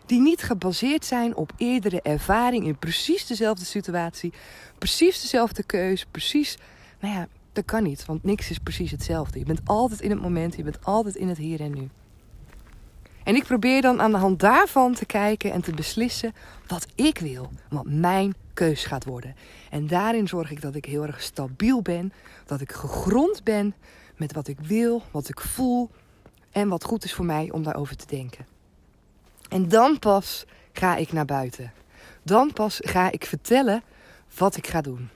Die 0.07 0.21
niet 0.21 0.43
gebaseerd 0.43 1.05
zijn 1.05 1.37
op 1.37 1.53
eerdere 1.57 2.03
ervaring 2.03 2.65
in 2.65 2.79
precies 2.79 3.27
dezelfde 3.27 3.65
situatie. 3.65 4.33
Precies 4.79 5.21
dezelfde 5.21 5.63
keus. 5.63 6.07
Precies, 6.11 6.59
nou 7.01 7.15
ja, 7.15 7.29
dat 7.57 7.65
kan 7.65 7.83
niet, 7.83 8.05
want 8.05 8.25
niks 8.25 8.51
is 8.51 8.59
precies 8.59 8.91
hetzelfde. 8.91 9.39
Je 9.39 9.45
bent 9.45 9.61
altijd 9.65 10.01
in 10.01 10.11
het 10.11 10.21
moment, 10.21 10.57
je 10.57 10.63
bent 10.63 10.85
altijd 10.85 11.15
in 11.17 11.29
het 11.29 11.39
hier 11.39 11.61
en 11.61 11.75
nu. 11.75 11.89
En 13.25 13.35
ik 13.35 13.45
probeer 13.45 13.83
dan 13.83 14.01
aan 14.01 14.11
de 14.11 14.17
hand 14.17 14.41
daarvan 14.41 14.95
te 14.95 15.07
kijken 15.07 15.53
en 15.53 15.63
te 15.63 15.73
beslissen 15.73 16.35
wat 16.67 16.87
ik 16.95 17.19
wil, 17.19 17.51
wat 17.69 17.87
mijn 17.87 18.35
keus 18.55 18.85
gaat 18.85 19.05
worden. 19.05 19.37
En 19.71 19.87
daarin 19.87 20.29
zorg 20.29 20.51
ik 20.51 20.61
dat 20.61 20.75
ik 20.75 20.85
heel 20.85 21.07
erg 21.07 21.23
stabiel 21.23 21.83
ben, 21.83 22.13
dat 22.45 22.61
ik 22.61 22.73
gegrond 22.73 23.45
ben 23.45 23.75
met 24.17 24.33
wat 24.33 24.49
ik 24.49 24.61
wil, 24.61 25.03
wat 25.11 25.29
ik 25.29 25.41
voel 25.41 25.91
en 26.51 26.69
wat 26.69 26.85
goed 26.85 27.05
is 27.05 27.15
voor 27.15 27.25
mij 27.25 27.51
om 27.51 27.63
daarover 27.63 27.97
te 27.97 28.07
denken. 28.07 28.47
En 29.49 29.69
dan 29.69 29.99
pas 29.99 30.45
ga 30.73 30.97
ik 30.97 31.13
naar 31.13 31.25
buiten. 31.25 31.73
Dan 32.23 32.53
pas 32.53 32.81
ga 32.85 33.11
ik 33.11 33.25
vertellen 33.25 33.83
wat 34.37 34.57
ik 34.57 34.67
ga 34.67 34.81
doen. 34.81 35.09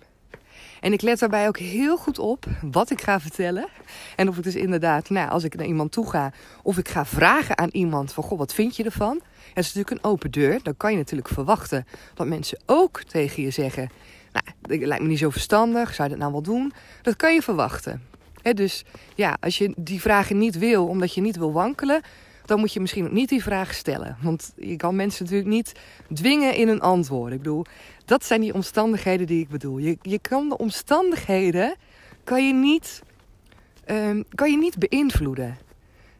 En 0.81 0.93
ik 0.93 1.03
let 1.03 1.19
daarbij 1.19 1.49
ook 1.49 1.59
heel 1.59 1.97
goed 1.97 2.19
op 2.19 2.47
wat 2.63 2.91
ik 2.91 3.01
ga 3.01 3.21
vertellen. 3.21 3.69
En 4.17 4.29
of 4.29 4.37
ik 4.37 4.43
dus 4.43 4.55
inderdaad, 4.55 5.11
nou, 5.11 5.31
als 5.31 5.45
ik 5.45 5.55
naar 5.55 5.67
iemand 5.67 5.93
toe 5.93 6.11
ga, 6.11 6.33
of 6.63 6.79
ik 6.79 6.89
ga 6.89 7.07
vragen 7.07 7.59
aan 7.59 7.69
iemand 7.73 8.13
van, 8.13 8.25
goh, 8.25 8.39
wat 8.39 8.55
vind 8.55 8.77
je 8.77 8.85
ervan? 8.85 9.21
Het 9.55 9.65
is 9.65 9.73
natuurlijk 9.75 9.91
een 9.91 10.11
open 10.11 10.31
deur. 10.31 10.61
Dan 10.63 10.77
kan 10.77 10.91
je 10.91 10.97
natuurlijk 10.97 11.29
verwachten 11.29 11.87
dat 12.15 12.27
mensen 12.27 12.61
ook 12.67 13.03
tegen 13.03 13.43
je 13.43 13.51
zeggen, 13.51 13.91
nou, 14.33 14.45
het 14.63 14.87
lijkt 14.87 15.03
me 15.03 15.09
niet 15.09 15.19
zo 15.19 15.31
verstandig, 15.31 15.95
zou 15.95 16.09
je 16.09 16.15
dat 16.15 16.23
nou 16.23 16.33
wel 16.33 16.43
doen? 16.43 16.73
Dat 17.03 17.17
kan 17.17 17.35
je 17.35 17.43
verwachten. 17.43 18.03
dus 18.43 18.85
ja, 19.15 19.37
als 19.41 19.59
je 19.59 19.73
die 19.77 20.01
vragen 20.01 20.39
niet 20.39 20.59
wil, 20.59 20.87
omdat 20.87 21.15
je 21.15 21.21
niet 21.21 21.37
wil 21.37 21.53
wankelen, 21.53 22.03
dan 22.51 22.59
moet 22.59 22.73
je 22.73 22.81
misschien 22.81 23.05
ook 23.05 23.13
niet 23.13 23.29
die 23.29 23.43
vraag 23.43 23.75
stellen. 23.75 24.17
Want 24.23 24.53
je 24.57 24.77
kan 24.77 24.97
mensen 24.97 25.25
natuurlijk 25.25 25.51
niet 25.51 25.73
dwingen 26.13 26.55
in 26.55 26.69
een 26.69 26.81
antwoord. 26.81 27.33
Ik 27.33 27.39
bedoel, 27.39 27.65
dat 28.05 28.25
zijn 28.25 28.41
die 28.41 28.55
omstandigheden 28.55 29.27
die 29.27 29.41
ik 29.41 29.49
bedoel. 29.49 29.79
Je, 29.79 29.99
je 30.03 30.19
kan 30.19 30.49
de 30.49 30.57
omstandigheden 30.57 31.75
kan 32.25 32.47
je 32.47 32.53
niet, 32.53 33.03
um, 33.87 34.25
kan 34.35 34.51
je 34.51 34.57
niet 34.57 34.79
beïnvloeden. 34.79 35.59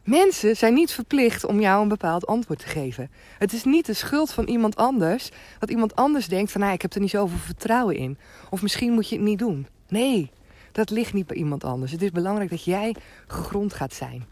Mensen 0.03 0.57
zijn 0.57 0.73
niet 0.73 0.91
verplicht 0.91 1.45
om 1.45 1.59
jou 1.59 1.81
een 1.81 1.87
bepaald 1.87 2.27
antwoord 2.27 2.59
te 2.59 2.67
geven. 2.67 3.11
Het 3.37 3.53
is 3.53 3.63
niet 3.63 3.85
de 3.85 3.93
schuld 3.93 4.31
van 4.31 4.47
iemand 4.47 4.75
anders 4.75 5.29
dat 5.59 5.69
iemand 5.69 5.95
anders 5.95 6.27
denkt 6.27 6.51
van 6.51 6.61
nou, 6.61 6.73
ik 6.73 6.81
heb 6.81 6.93
er 6.93 7.01
niet 7.01 7.09
zoveel 7.09 7.37
vertrouwen 7.37 7.95
in. 7.95 8.17
Of 8.49 8.61
misschien 8.61 8.93
moet 8.93 9.09
je 9.09 9.15
het 9.15 9.25
niet 9.25 9.39
doen. 9.39 9.67
Nee, 9.87 10.31
dat 10.71 10.89
ligt 10.89 11.13
niet 11.13 11.27
bij 11.27 11.37
iemand 11.37 11.63
anders. 11.63 11.91
Het 11.91 12.01
is 12.01 12.11
belangrijk 12.11 12.49
dat 12.49 12.63
jij 12.63 12.95
gegrond 13.27 13.73
gaat 13.73 13.93
zijn. 13.93 14.25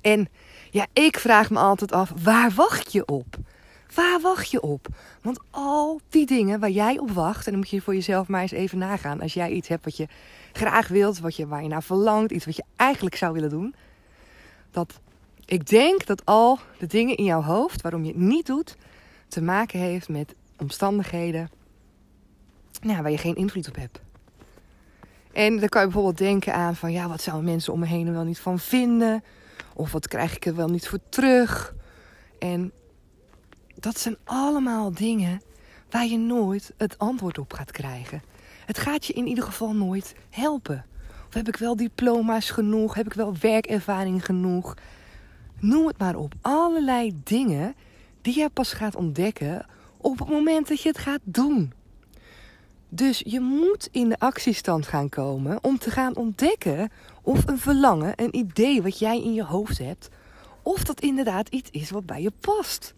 En 0.00 0.28
ja, 0.70 0.86
ik 0.92 1.18
vraag 1.18 1.50
me 1.50 1.58
altijd 1.58 1.92
af, 1.92 2.12
waar 2.22 2.50
wacht 2.50 2.92
je 2.92 3.06
op? 3.06 3.36
Waar 3.94 4.20
wacht 4.20 4.50
je 4.50 4.60
op? 4.60 4.86
Want 5.22 5.40
al 5.50 6.00
die 6.08 6.26
dingen 6.26 6.60
waar 6.60 6.70
jij 6.70 6.98
op 6.98 7.10
wacht, 7.10 7.44
en 7.44 7.50
dan 7.50 7.60
moet 7.60 7.70
je 7.70 7.80
voor 7.80 7.94
jezelf 7.94 8.28
maar 8.28 8.42
eens 8.42 8.50
even 8.50 8.78
nagaan. 8.78 9.20
Als 9.20 9.34
jij 9.34 9.50
iets 9.50 9.68
hebt 9.68 9.84
wat 9.84 9.96
je 9.96 10.08
graag 10.52 10.88
wilt, 10.88 11.18
wat 11.18 11.36
je, 11.36 11.46
waar 11.46 11.62
je 11.62 11.68
naar 11.68 11.82
verlangt, 11.82 12.32
iets 12.32 12.44
wat 12.44 12.56
je 12.56 12.64
eigenlijk 12.76 13.16
zou 13.16 13.32
willen 13.32 13.50
doen. 13.50 13.74
Dat 14.70 15.00
ik 15.44 15.66
denk 15.66 16.06
dat 16.06 16.24
al 16.24 16.58
de 16.78 16.86
dingen 16.86 17.16
in 17.16 17.24
jouw 17.24 17.42
hoofd 17.42 17.82
waarom 17.82 18.02
je 18.02 18.08
het 18.08 18.20
niet 18.20 18.46
doet, 18.46 18.76
te 19.28 19.42
maken 19.42 19.78
heeft 19.78 20.08
met 20.08 20.34
omstandigheden 20.56 21.50
nou, 22.82 23.02
waar 23.02 23.10
je 23.10 23.18
geen 23.18 23.34
invloed 23.34 23.68
op 23.68 23.76
hebt. 23.76 24.00
En 25.32 25.58
dan 25.58 25.68
kan 25.68 25.80
je 25.80 25.86
bijvoorbeeld 25.86 26.18
denken 26.18 26.54
aan 26.54 26.76
van 26.76 26.92
ja, 26.92 27.08
wat 27.08 27.22
zouden 27.22 27.44
mensen 27.44 27.72
om 27.72 27.78
me 27.78 27.86
heen 27.86 28.06
er 28.06 28.12
wel 28.12 28.24
niet 28.24 28.38
van 28.38 28.58
vinden? 28.58 29.24
Of 29.78 29.92
wat 29.92 30.08
krijg 30.08 30.36
ik 30.36 30.46
er 30.46 30.54
wel 30.54 30.68
niet 30.68 30.88
voor 30.88 30.98
terug? 31.08 31.74
En 32.38 32.72
dat 33.74 33.98
zijn 33.98 34.16
allemaal 34.24 34.92
dingen 34.92 35.40
waar 35.90 36.06
je 36.06 36.18
nooit 36.18 36.72
het 36.76 36.98
antwoord 36.98 37.38
op 37.38 37.52
gaat 37.52 37.70
krijgen. 37.70 38.22
Het 38.66 38.78
gaat 38.78 39.06
je 39.06 39.12
in 39.12 39.26
ieder 39.26 39.44
geval 39.44 39.74
nooit 39.74 40.14
helpen. 40.30 40.84
Of 41.28 41.34
heb 41.34 41.48
ik 41.48 41.56
wel 41.56 41.76
diploma's 41.76 42.50
genoeg? 42.50 42.94
Heb 42.94 43.06
ik 43.06 43.12
wel 43.12 43.34
werkervaring 43.40 44.24
genoeg? 44.24 44.74
Noem 45.60 45.86
het 45.86 45.98
maar 45.98 46.16
op. 46.16 46.34
Allerlei 46.40 47.20
dingen 47.24 47.74
die 48.22 48.38
je 48.38 48.50
pas 48.50 48.72
gaat 48.72 48.96
ontdekken 48.96 49.66
op 49.96 50.18
het 50.18 50.28
moment 50.28 50.68
dat 50.68 50.82
je 50.82 50.88
het 50.88 50.98
gaat 50.98 51.20
doen. 51.22 51.72
Dus 52.88 53.22
je 53.26 53.40
moet 53.40 53.88
in 53.92 54.08
de 54.08 54.18
actiestand 54.18 54.86
gaan 54.86 55.08
komen 55.08 55.64
om 55.64 55.78
te 55.78 55.90
gaan 55.90 56.16
ontdekken 56.16 56.90
of 57.22 57.46
een 57.46 57.58
verlangen, 57.58 58.12
een 58.16 58.36
idee 58.36 58.82
wat 58.82 58.98
jij 58.98 59.22
in 59.22 59.34
je 59.34 59.44
hoofd 59.44 59.78
hebt, 59.78 60.08
of 60.62 60.84
dat 60.84 61.00
inderdaad 61.00 61.48
iets 61.48 61.70
is 61.70 61.90
wat 61.90 62.06
bij 62.06 62.22
je 62.22 62.32
past. 62.40 62.94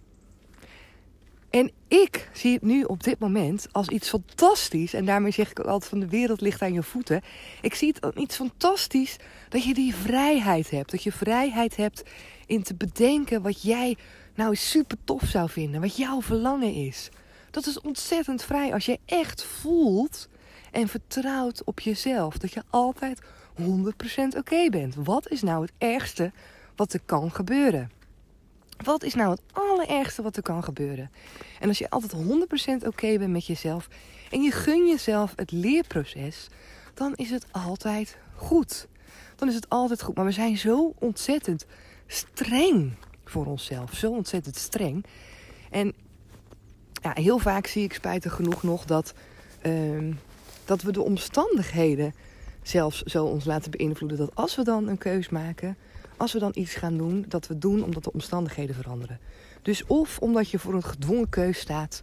En 1.50 1.70
ik 1.88 2.28
zie 2.32 2.52
het 2.52 2.62
nu 2.62 2.82
op 2.82 3.02
dit 3.02 3.18
moment 3.18 3.66
als 3.72 3.88
iets 3.88 4.08
fantastisch. 4.08 4.94
En 4.94 5.04
daarmee 5.04 5.32
zeg 5.32 5.50
ik 5.50 5.60
ook 5.60 5.66
altijd 5.66 5.90
van 5.90 6.00
de 6.00 6.08
wereld 6.08 6.40
ligt 6.40 6.62
aan 6.62 6.72
je 6.72 6.82
voeten. 6.82 7.22
Ik 7.62 7.74
zie 7.74 7.88
het 7.88 8.00
als 8.00 8.14
iets 8.14 8.36
fantastisch 8.36 9.16
dat 9.48 9.64
je 9.64 9.74
die 9.74 9.94
vrijheid 9.94 10.70
hebt. 10.70 10.90
Dat 10.90 11.02
je 11.02 11.12
vrijheid 11.12 11.76
hebt 11.76 12.02
in 12.46 12.62
te 12.62 12.74
bedenken 12.74 13.42
wat 13.42 13.62
jij 13.62 13.96
nou 14.34 14.54
super 14.54 14.96
tof 15.04 15.22
zou 15.22 15.50
vinden. 15.50 15.80
Wat 15.80 15.96
jouw 15.96 16.22
verlangen 16.22 16.74
is. 16.74 17.08
Dat 17.50 17.66
is 17.66 17.80
ontzettend 17.80 18.42
vrij 18.42 18.72
als 18.72 18.86
je 18.86 18.98
echt 19.04 19.44
voelt 19.44 20.28
en 20.70 20.88
vertrouwt 20.88 21.64
op 21.64 21.80
jezelf. 21.80 22.38
Dat 22.38 22.52
je 22.52 22.62
altijd 22.70 23.20
100% 23.60 23.62
oké 24.36 24.68
bent. 24.70 24.94
Wat 24.94 25.28
is 25.28 25.42
nou 25.42 25.62
het 25.62 25.72
ergste 25.78 26.32
wat 26.76 26.92
er 26.92 27.00
kan 27.06 27.30
gebeuren? 27.30 27.90
Wat 28.84 29.02
is 29.02 29.14
nou 29.14 29.30
het 29.30 29.42
allerergste 29.52 30.22
wat 30.22 30.36
er 30.36 30.42
kan 30.42 30.64
gebeuren? 30.64 31.10
En 31.60 31.68
als 31.68 31.78
je 31.78 31.90
altijd 31.90 32.12
100% 32.82 32.86
oké 32.86 33.18
bent 33.18 33.32
met 33.32 33.46
jezelf 33.46 33.88
en 34.30 34.42
je 34.42 34.50
gun 34.50 34.88
jezelf 34.88 35.32
het 35.36 35.50
leerproces, 35.50 36.48
dan 36.94 37.14
is 37.14 37.30
het 37.30 37.46
altijd 37.50 38.16
goed. 38.36 38.88
Dan 39.36 39.48
is 39.48 39.54
het 39.54 39.68
altijd 39.68 40.02
goed. 40.02 40.16
Maar 40.16 40.24
we 40.24 40.30
zijn 40.30 40.58
zo 40.58 40.94
ontzettend 40.98 41.66
streng 42.06 42.92
voor 43.24 43.46
onszelf. 43.46 43.94
Zo 43.94 44.10
ontzettend 44.10 44.56
streng. 44.56 45.04
En 45.70 45.94
ja, 47.02 47.12
heel 47.14 47.38
vaak 47.38 47.66
zie 47.66 47.84
ik 47.84 47.92
spijtig 47.92 48.32
genoeg 48.32 48.62
nog 48.62 48.84
dat, 48.84 49.14
uh, 49.62 50.14
dat 50.64 50.82
we 50.82 50.92
de 50.92 51.02
omstandigheden 51.02 52.14
zelfs 52.62 53.02
zo 53.02 53.24
ons 53.24 53.44
laten 53.44 53.70
beïnvloeden. 53.70 54.18
Dat 54.18 54.34
als 54.34 54.56
we 54.56 54.64
dan 54.64 54.88
een 54.88 54.98
keus 54.98 55.28
maken, 55.28 55.76
als 56.16 56.32
we 56.32 56.38
dan 56.38 56.52
iets 56.54 56.74
gaan 56.74 56.96
doen, 56.96 57.24
dat 57.28 57.46
we 57.46 57.58
doen 57.58 57.84
omdat 57.84 58.04
de 58.04 58.12
omstandigheden 58.12 58.74
veranderen. 58.74 59.18
Dus 59.62 59.86
of 59.86 60.18
omdat 60.18 60.50
je 60.50 60.58
voor 60.58 60.74
een 60.74 60.84
gedwongen 60.84 61.28
keus 61.28 61.58
staat 61.58 62.02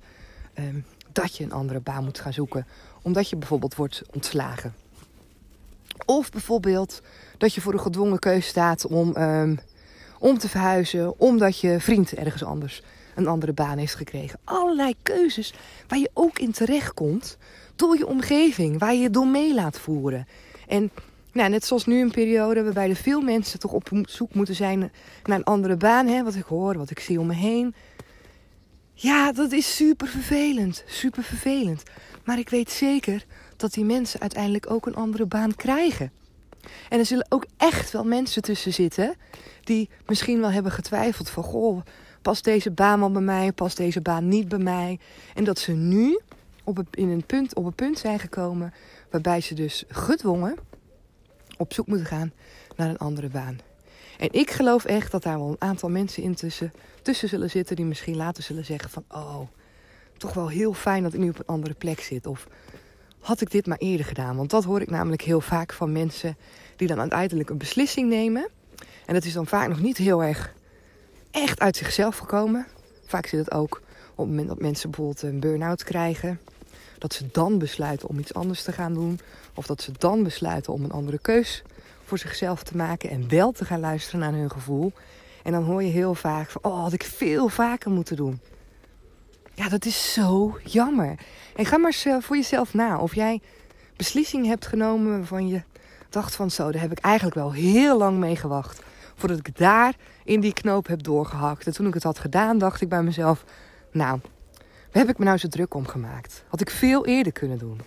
um, 0.59 0.85
dat 1.11 1.37
je 1.37 1.43
een 1.43 1.51
andere 1.51 1.79
baan 1.79 2.03
moet 2.03 2.19
gaan 2.19 2.33
zoeken, 2.33 2.65
omdat 3.01 3.29
je 3.29 3.35
bijvoorbeeld 3.35 3.75
wordt 3.75 4.03
ontslagen. 4.13 4.73
Of 6.05 6.31
bijvoorbeeld 6.31 7.01
dat 7.37 7.53
je 7.53 7.61
voor 7.61 7.73
een 7.73 7.79
gedwongen 7.79 8.19
keus 8.19 8.47
staat 8.47 8.85
om, 8.85 9.15
um, 9.17 9.59
om 10.19 10.37
te 10.37 10.49
verhuizen, 10.49 11.19
omdat 11.19 11.59
je 11.59 11.79
vriend 11.79 12.13
ergens 12.13 12.43
anders 12.43 12.81
een 13.17 13.27
andere 13.27 13.53
baan 13.53 13.77
heeft 13.77 13.95
gekregen. 13.95 14.39
Allerlei 14.43 14.93
keuzes 15.03 15.53
waar 15.87 15.99
je 15.99 16.09
ook 16.13 16.39
in 16.39 16.51
terecht 16.51 16.93
komt 16.93 17.37
door 17.75 17.97
je 17.97 18.07
omgeving, 18.07 18.79
waar 18.79 18.93
je 18.93 18.99
je 18.99 19.09
door 19.09 19.27
mee 19.27 19.53
laat 19.53 19.79
voeren. 19.79 20.27
En 20.67 20.91
nou, 21.31 21.49
net 21.49 21.65
zoals 21.65 21.85
nu 21.85 22.01
een 22.01 22.11
periode 22.11 22.63
waarbij 22.63 22.89
er 22.89 22.95
veel 22.95 23.21
mensen 23.21 23.59
toch 23.59 23.71
op 23.71 23.89
zoek 24.01 24.33
moeten 24.33 24.55
zijn 24.55 24.91
naar 25.23 25.37
een 25.37 25.43
andere 25.43 25.77
baan. 25.77 26.07
Hè? 26.07 26.23
Wat 26.23 26.35
ik 26.35 26.45
hoor, 26.45 26.77
wat 26.77 26.89
ik 26.89 26.99
zie 26.99 27.19
om 27.19 27.27
me 27.27 27.33
heen. 27.33 27.75
Ja, 28.93 29.31
dat 29.31 29.51
is 29.51 29.75
super 29.75 30.07
vervelend. 30.07 30.83
Super 30.87 31.23
vervelend. 31.23 31.83
Maar 32.23 32.39
ik 32.39 32.49
weet 32.49 32.71
zeker 32.71 33.25
dat 33.57 33.73
die 33.73 33.85
mensen 33.85 34.19
uiteindelijk 34.19 34.71
ook 34.71 34.85
een 34.85 34.95
andere 34.95 35.25
baan 35.25 35.55
krijgen. 35.55 36.11
En 36.89 36.99
er 36.99 37.05
zullen 37.05 37.25
ook 37.29 37.45
echt 37.57 37.91
wel 37.91 38.03
mensen 38.03 38.41
tussen 38.41 38.73
zitten 38.73 39.15
die 39.63 39.89
misschien 40.05 40.39
wel 40.39 40.51
hebben 40.51 40.71
getwijfeld 40.71 41.29
van... 41.29 41.43
Goh, 41.43 41.81
past 42.27 42.43
deze 42.43 42.71
baan 42.71 42.99
wel 42.99 43.11
bij 43.11 43.21
mij? 43.21 43.51
Past 43.51 43.77
deze 43.77 44.01
baan 44.01 44.27
niet 44.27 44.47
bij 44.47 44.59
mij? 44.59 44.99
En 45.33 45.43
dat 45.43 45.59
ze 45.59 45.71
nu 45.71 46.19
op 46.63 46.77
een, 46.77 46.87
in 46.91 47.09
een 47.09 47.25
punt, 47.25 47.55
op 47.55 47.65
een 47.65 47.73
punt 47.73 47.97
zijn 47.97 48.19
gekomen 48.19 48.73
waarbij 49.11 49.41
ze 49.41 49.53
dus 49.53 49.83
gedwongen 49.87 50.57
op 51.57 51.73
zoek 51.73 51.87
moeten 51.87 52.05
gaan 52.05 52.31
naar 52.75 52.89
een 52.89 52.97
andere 52.97 53.29
baan. 53.29 53.59
En 54.17 54.27
ik 54.31 54.51
geloof 54.51 54.85
echt 54.85 55.11
dat 55.11 55.23
daar 55.23 55.37
wel 55.37 55.49
een 55.49 55.61
aantal 55.61 55.89
mensen 55.89 56.23
in 56.23 56.35
tussen, 56.35 56.73
tussen 57.01 57.29
zullen 57.29 57.49
zitten 57.49 57.75
die 57.75 57.85
misschien 57.85 58.15
later 58.15 58.43
zullen 58.43 58.65
zeggen 58.65 58.89
van 58.89 59.03
oh, 59.09 59.41
toch 60.17 60.33
wel 60.33 60.49
heel 60.49 60.73
fijn 60.73 61.03
dat 61.03 61.13
ik 61.13 61.19
nu 61.19 61.29
op 61.29 61.39
een 61.39 61.45
andere 61.45 61.73
plek 61.73 61.99
zit. 61.99 62.25
Of 62.25 62.47
had 63.19 63.41
ik 63.41 63.51
dit 63.51 63.67
maar 63.67 63.77
eerder 63.77 64.05
gedaan? 64.05 64.35
Want 64.35 64.49
dat 64.49 64.63
hoor 64.63 64.81
ik 64.81 64.89
namelijk 64.89 65.21
heel 65.21 65.41
vaak 65.41 65.73
van 65.73 65.91
mensen 65.91 66.37
die 66.75 66.87
dan 66.87 66.99
uiteindelijk 66.99 67.49
een 67.49 67.57
beslissing 67.57 68.09
nemen. 68.09 68.49
En 69.05 69.13
dat 69.13 69.25
is 69.25 69.33
dan 69.33 69.47
vaak 69.47 69.69
nog 69.69 69.79
niet 69.81 69.97
heel 69.97 70.23
erg 70.23 70.55
echt 71.31 71.59
uit 71.59 71.75
zichzelf 71.75 72.17
gekomen. 72.17 72.67
Vaak 73.05 73.25
zit 73.25 73.39
het 73.39 73.51
ook 73.51 73.81
op 74.15 74.17
het 74.17 74.27
moment 74.27 74.47
dat 74.47 74.59
mensen 74.59 74.89
bijvoorbeeld 74.89 75.21
een 75.21 75.39
burn-out 75.39 75.83
krijgen. 75.83 76.39
Dat 76.97 77.13
ze 77.13 77.27
dan 77.31 77.57
besluiten 77.57 78.09
om 78.09 78.19
iets 78.19 78.33
anders 78.33 78.63
te 78.63 78.71
gaan 78.71 78.93
doen. 78.93 79.19
Of 79.53 79.65
dat 79.65 79.81
ze 79.81 79.91
dan 79.97 80.23
besluiten 80.23 80.73
om 80.73 80.83
een 80.83 80.91
andere 80.91 81.19
keus 81.19 81.63
voor 82.05 82.17
zichzelf 82.17 82.63
te 82.63 82.77
maken. 82.77 83.09
En 83.09 83.29
wel 83.29 83.51
te 83.51 83.65
gaan 83.65 83.79
luisteren 83.79 84.19
naar 84.19 84.33
hun 84.33 84.51
gevoel. 84.51 84.91
En 85.43 85.51
dan 85.51 85.63
hoor 85.63 85.83
je 85.83 85.91
heel 85.91 86.15
vaak 86.15 86.49
van, 86.49 86.63
oh, 86.63 86.81
had 86.81 86.93
ik 86.93 87.03
veel 87.03 87.49
vaker 87.49 87.91
moeten 87.91 88.15
doen. 88.15 88.39
Ja, 89.53 89.69
dat 89.69 89.85
is 89.85 90.13
zo 90.13 90.59
jammer. 90.63 91.15
En 91.55 91.65
ga 91.65 91.77
maar 91.77 91.95
eens 92.03 92.25
voor 92.25 92.35
jezelf 92.35 92.73
na. 92.73 92.99
Of 92.99 93.15
jij 93.15 93.41
beslissingen 93.95 94.49
hebt 94.49 94.67
genomen 94.67 95.17
waarvan 95.17 95.47
je 95.47 95.61
dacht 96.09 96.35
van 96.35 96.51
zo, 96.51 96.71
daar 96.71 96.81
heb 96.81 96.91
ik 96.91 96.99
eigenlijk 96.99 97.35
wel 97.35 97.53
heel 97.53 97.97
lang 97.97 98.17
mee 98.17 98.35
gewacht. 98.35 98.81
Voordat 99.17 99.37
ik 99.37 99.57
daar 99.57 99.95
in 100.23 100.39
die 100.39 100.53
knoop 100.53 100.87
heb 100.87 101.03
doorgehakt. 101.03 101.65
En 101.65 101.73
toen 101.73 101.87
ik 101.87 101.93
het 101.93 102.03
had 102.03 102.19
gedaan, 102.19 102.57
dacht 102.57 102.81
ik 102.81 102.89
bij 102.89 103.03
mezelf, 103.03 103.43
nou, 103.91 104.19
waar 104.91 105.05
heb 105.05 105.09
ik 105.09 105.17
me 105.17 105.25
nou 105.25 105.37
zo 105.37 105.47
druk 105.47 105.73
om 105.73 105.87
gemaakt? 105.87 106.43
Had 106.47 106.61
ik 106.61 106.69
veel 106.69 107.05
eerder 107.05 107.31
kunnen 107.31 107.57
doen. 107.57 107.81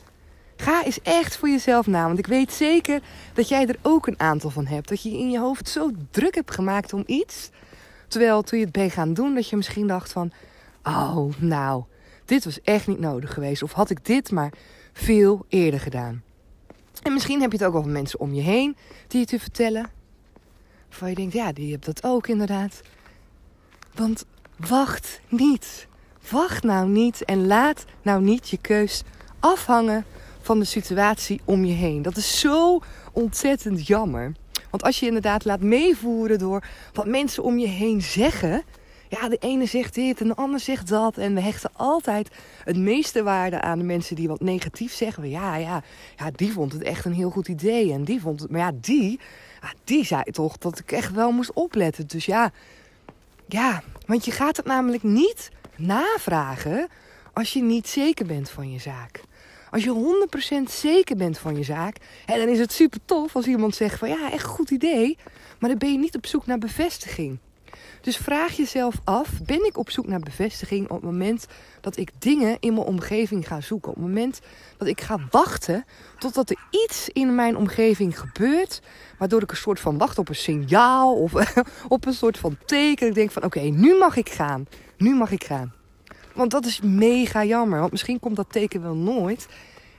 Ga 0.56 0.84
eens 0.84 1.02
echt 1.02 1.36
voor 1.36 1.48
jezelf 1.48 1.86
na. 1.86 2.06
Want 2.06 2.18
ik 2.18 2.26
weet 2.26 2.52
zeker 2.52 3.00
dat 3.32 3.48
jij 3.48 3.66
er 3.66 3.78
ook 3.82 4.06
een 4.06 4.20
aantal 4.20 4.50
van 4.50 4.66
hebt. 4.66 4.88
Dat 4.88 5.02
je 5.02 5.18
in 5.18 5.30
je 5.30 5.38
hoofd 5.38 5.68
zo 5.68 5.90
druk 6.10 6.34
hebt 6.34 6.50
gemaakt 6.50 6.92
om 6.92 7.02
iets. 7.06 7.50
Terwijl 8.08 8.42
toen 8.42 8.58
je 8.58 8.64
het 8.64 8.74
bent 8.74 8.92
gaan 8.92 9.14
doen, 9.14 9.34
dat 9.34 9.48
je 9.48 9.56
misschien 9.56 9.86
dacht 9.86 10.12
van... 10.12 10.32
Oh, 10.82 11.34
nou, 11.38 11.84
dit 12.24 12.44
was 12.44 12.60
echt 12.60 12.86
niet 12.86 13.00
nodig 13.00 13.34
geweest. 13.34 13.62
Of 13.62 13.72
had 13.72 13.90
ik 13.90 14.04
dit 14.04 14.30
maar 14.30 14.52
veel 14.92 15.44
eerder 15.48 15.80
gedaan. 15.80 16.22
En 17.02 17.12
misschien 17.12 17.40
heb 17.40 17.52
je 17.52 17.58
het 17.58 17.66
ook 17.66 17.82
van 17.82 17.92
mensen 17.92 18.20
om 18.20 18.34
je 18.34 18.42
heen 18.42 18.76
die 19.08 19.20
je 19.20 19.26
te 19.26 19.38
vertellen. 19.38 19.99
Waarvan 20.90 21.08
je 21.08 21.14
denkt, 21.14 21.32
ja, 21.32 21.52
die 21.52 21.70
hebben 21.70 21.94
dat 21.94 22.04
ook 22.04 22.26
inderdaad. 22.26 22.80
Want 23.94 24.24
wacht 24.56 25.20
niet. 25.28 25.86
Wacht 26.30 26.62
nou 26.62 26.88
niet 26.88 27.24
en 27.24 27.46
laat 27.46 27.84
nou 28.02 28.22
niet 28.22 28.48
je 28.48 28.58
keus 28.58 29.02
afhangen 29.40 30.04
van 30.40 30.58
de 30.58 30.64
situatie 30.64 31.40
om 31.44 31.64
je 31.64 31.72
heen. 31.72 32.02
Dat 32.02 32.16
is 32.16 32.40
zo 32.40 32.80
ontzettend 33.12 33.86
jammer. 33.86 34.32
Want 34.70 34.82
als 34.82 35.00
je 35.00 35.06
inderdaad 35.06 35.44
laat 35.44 35.60
meevoeren 35.60 36.38
door 36.38 36.64
wat 36.92 37.06
mensen 37.06 37.42
om 37.42 37.58
je 37.58 37.66
heen 37.66 38.02
zeggen. 38.02 38.62
Ja, 39.08 39.28
de 39.28 39.36
ene 39.36 39.66
zegt 39.66 39.94
dit 39.94 40.20
en 40.20 40.28
de 40.28 40.34
ander 40.34 40.60
zegt 40.60 40.88
dat. 40.88 41.16
En 41.16 41.34
we 41.34 41.40
hechten 41.40 41.70
altijd 41.72 42.28
het 42.64 42.76
meeste 42.76 43.22
waarde 43.22 43.60
aan 43.60 43.78
de 43.78 43.84
mensen 43.84 44.16
die 44.16 44.28
wat 44.28 44.40
negatief 44.40 44.92
zeggen. 44.92 45.28
Ja, 45.28 45.56
ja, 45.56 45.82
ja, 46.16 46.30
die 46.34 46.52
vond 46.52 46.72
het 46.72 46.82
echt 46.82 47.04
een 47.04 47.12
heel 47.12 47.30
goed 47.30 47.48
idee. 47.48 47.92
En 47.92 48.04
die 48.04 48.20
vond 48.20 48.40
het. 48.40 48.50
Maar 48.50 48.60
ja, 48.60 48.72
die, 48.80 49.20
ja, 49.60 49.72
die 49.84 50.04
zei 50.04 50.22
toch 50.22 50.58
dat 50.58 50.78
ik 50.78 50.92
echt 50.92 51.12
wel 51.12 51.32
moest 51.32 51.52
opletten. 51.52 52.06
Dus 52.06 52.24
ja, 52.24 52.52
ja, 53.46 53.82
want 54.06 54.24
je 54.24 54.30
gaat 54.30 54.56
het 54.56 54.66
namelijk 54.66 55.02
niet 55.02 55.50
navragen 55.76 56.88
als 57.32 57.52
je 57.52 57.62
niet 57.62 57.88
zeker 57.88 58.26
bent 58.26 58.50
van 58.50 58.72
je 58.72 58.78
zaak. 58.78 59.20
Als 59.70 59.84
je 59.84 60.26
100% 60.66 60.70
zeker 60.70 61.16
bent 61.16 61.38
van 61.38 61.56
je 61.56 61.62
zaak, 61.62 61.96
en 62.26 62.38
dan 62.38 62.48
is 62.48 62.58
het 62.58 62.72
super 62.72 63.00
tof 63.04 63.36
als 63.36 63.46
iemand 63.46 63.74
zegt 63.74 63.98
van 63.98 64.08
ja, 64.08 64.32
echt 64.32 64.44
goed 64.44 64.70
idee, 64.70 65.18
maar 65.58 65.70
dan 65.70 65.78
ben 65.78 65.92
je 65.92 65.98
niet 65.98 66.16
op 66.16 66.26
zoek 66.26 66.46
naar 66.46 66.58
bevestiging. 66.58 67.38
Dus 68.00 68.16
vraag 68.16 68.52
jezelf 68.52 69.00
af: 69.04 69.30
ben 69.42 69.66
ik 69.66 69.78
op 69.78 69.90
zoek 69.90 70.06
naar 70.06 70.20
bevestiging 70.20 70.84
op 70.84 70.96
het 70.96 71.04
moment 71.04 71.46
dat 71.80 71.96
ik 71.96 72.10
dingen 72.18 72.56
in 72.60 72.74
mijn 72.74 72.86
omgeving 72.86 73.46
ga 73.46 73.60
zoeken? 73.60 73.90
Op 73.90 73.96
het 73.96 74.04
moment 74.06 74.40
dat 74.76 74.88
ik 74.88 75.00
ga 75.00 75.18
wachten 75.30 75.84
totdat 76.18 76.50
er 76.50 76.56
iets 76.70 77.08
in 77.12 77.34
mijn 77.34 77.56
omgeving 77.56 78.20
gebeurt, 78.20 78.82
waardoor 79.18 79.42
ik 79.42 79.50
een 79.50 79.56
soort 79.56 79.80
van 79.80 79.98
wacht 79.98 80.18
op 80.18 80.28
een 80.28 80.34
signaal 80.34 81.14
of 81.14 81.32
op 81.88 82.06
een 82.06 82.14
soort 82.14 82.38
van 82.38 82.56
teken. 82.64 83.06
Ik 83.06 83.14
denk 83.14 83.30
van 83.30 83.44
oké, 83.44 83.60
nu 83.60 83.98
mag 83.98 84.16
ik 84.16 84.28
gaan. 84.28 84.66
Nu 84.96 85.14
mag 85.14 85.30
ik 85.30 85.44
gaan. 85.44 85.72
Want 86.34 86.50
dat 86.50 86.66
is 86.66 86.80
mega 86.80 87.44
jammer, 87.44 87.78
want 87.78 87.90
misschien 87.90 88.20
komt 88.20 88.36
dat 88.36 88.52
teken 88.52 88.82
wel 88.82 88.94
nooit. 88.94 89.48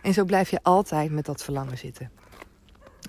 En 0.01 0.13
zo 0.13 0.25
blijf 0.25 0.49
je 0.49 0.59
altijd 0.63 1.11
met 1.11 1.25
dat 1.25 1.43
verlangen 1.43 1.77
zitten. 1.77 2.11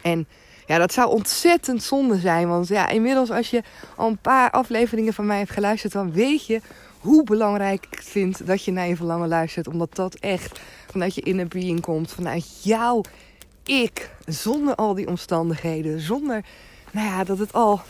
En 0.03 0.27
ja, 0.73 0.79
dat 0.79 0.93
zou 0.93 1.11
ontzettend 1.11 1.83
zonde 1.83 2.19
zijn. 2.19 2.49
Want 2.49 2.69
ja, 2.69 2.89
inmiddels 2.89 3.31
als 3.31 3.51
je 3.51 3.63
al 3.97 4.09
een 4.09 4.19
paar 4.19 4.51
afleveringen 4.51 5.13
van 5.13 5.27
mij 5.27 5.39
hebt 5.39 5.51
geluisterd, 5.51 5.93
dan 5.93 6.13
weet 6.13 6.47
je 6.47 6.61
hoe 6.99 7.25
belangrijk 7.25 7.87
ik 7.91 8.03
vind 8.03 8.47
dat 8.47 8.65
je 8.65 8.73
naar 8.73 8.89
je 8.89 8.97
verlangen 8.97 9.29
luistert. 9.29 9.69
Omdat 9.69 9.95
dat 9.95 10.15
echt 10.15 10.61
vanuit 10.91 11.15
je 11.15 11.21
inner 11.21 11.49
being 11.49 11.81
komt. 11.81 12.13
Vanuit 12.13 12.65
jouw 12.65 13.01
ik. 13.65 14.11
Zonder 14.27 14.75
al 14.75 14.95
die 14.95 15.09
omstandigheden. 15.09 16.01
Zonder 16.01 16.45
nou 16.93 17.07
ja, 17.07 17.25
dat 17.25 17.39
het 17.39 17.53
al 17.53 17.81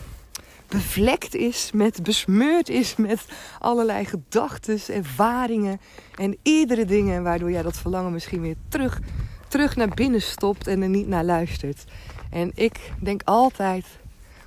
bevlekt 0.67 1.35
is 1.35 1.71
met, 1.73 2.03
besmeurd 2.03 2.69
is 2.69 2.95
met 2.95 3.25
allerlei 3.59 4.05
gedachten, 4.05 4.79
ervaringen 4.87 5.79
en 6.15 6.37
iedere 6.41 6.85
dingen 6.85 7.23
waardoor 7.23 7.51
jij 7.51 7.61
dat 7.61 7.77
verlangen 7.77 8.11
misschien 8.11 8.41
weer 8.41 8.55
terug, 8.69 8.99
terug 9.47 9.75
naar 9.75 9.89
binnen 9.89 10.21
stopt 10.21 10.67
en 10.67 10.81
er 10.81 10.89
niet 10.89 11.07
naar 11.07 11.23
luistert. 11.23 11.85
En 12.33 12.51
ik 12.55 12.91
denk 12.99 13.21
altijd 13.23 13.85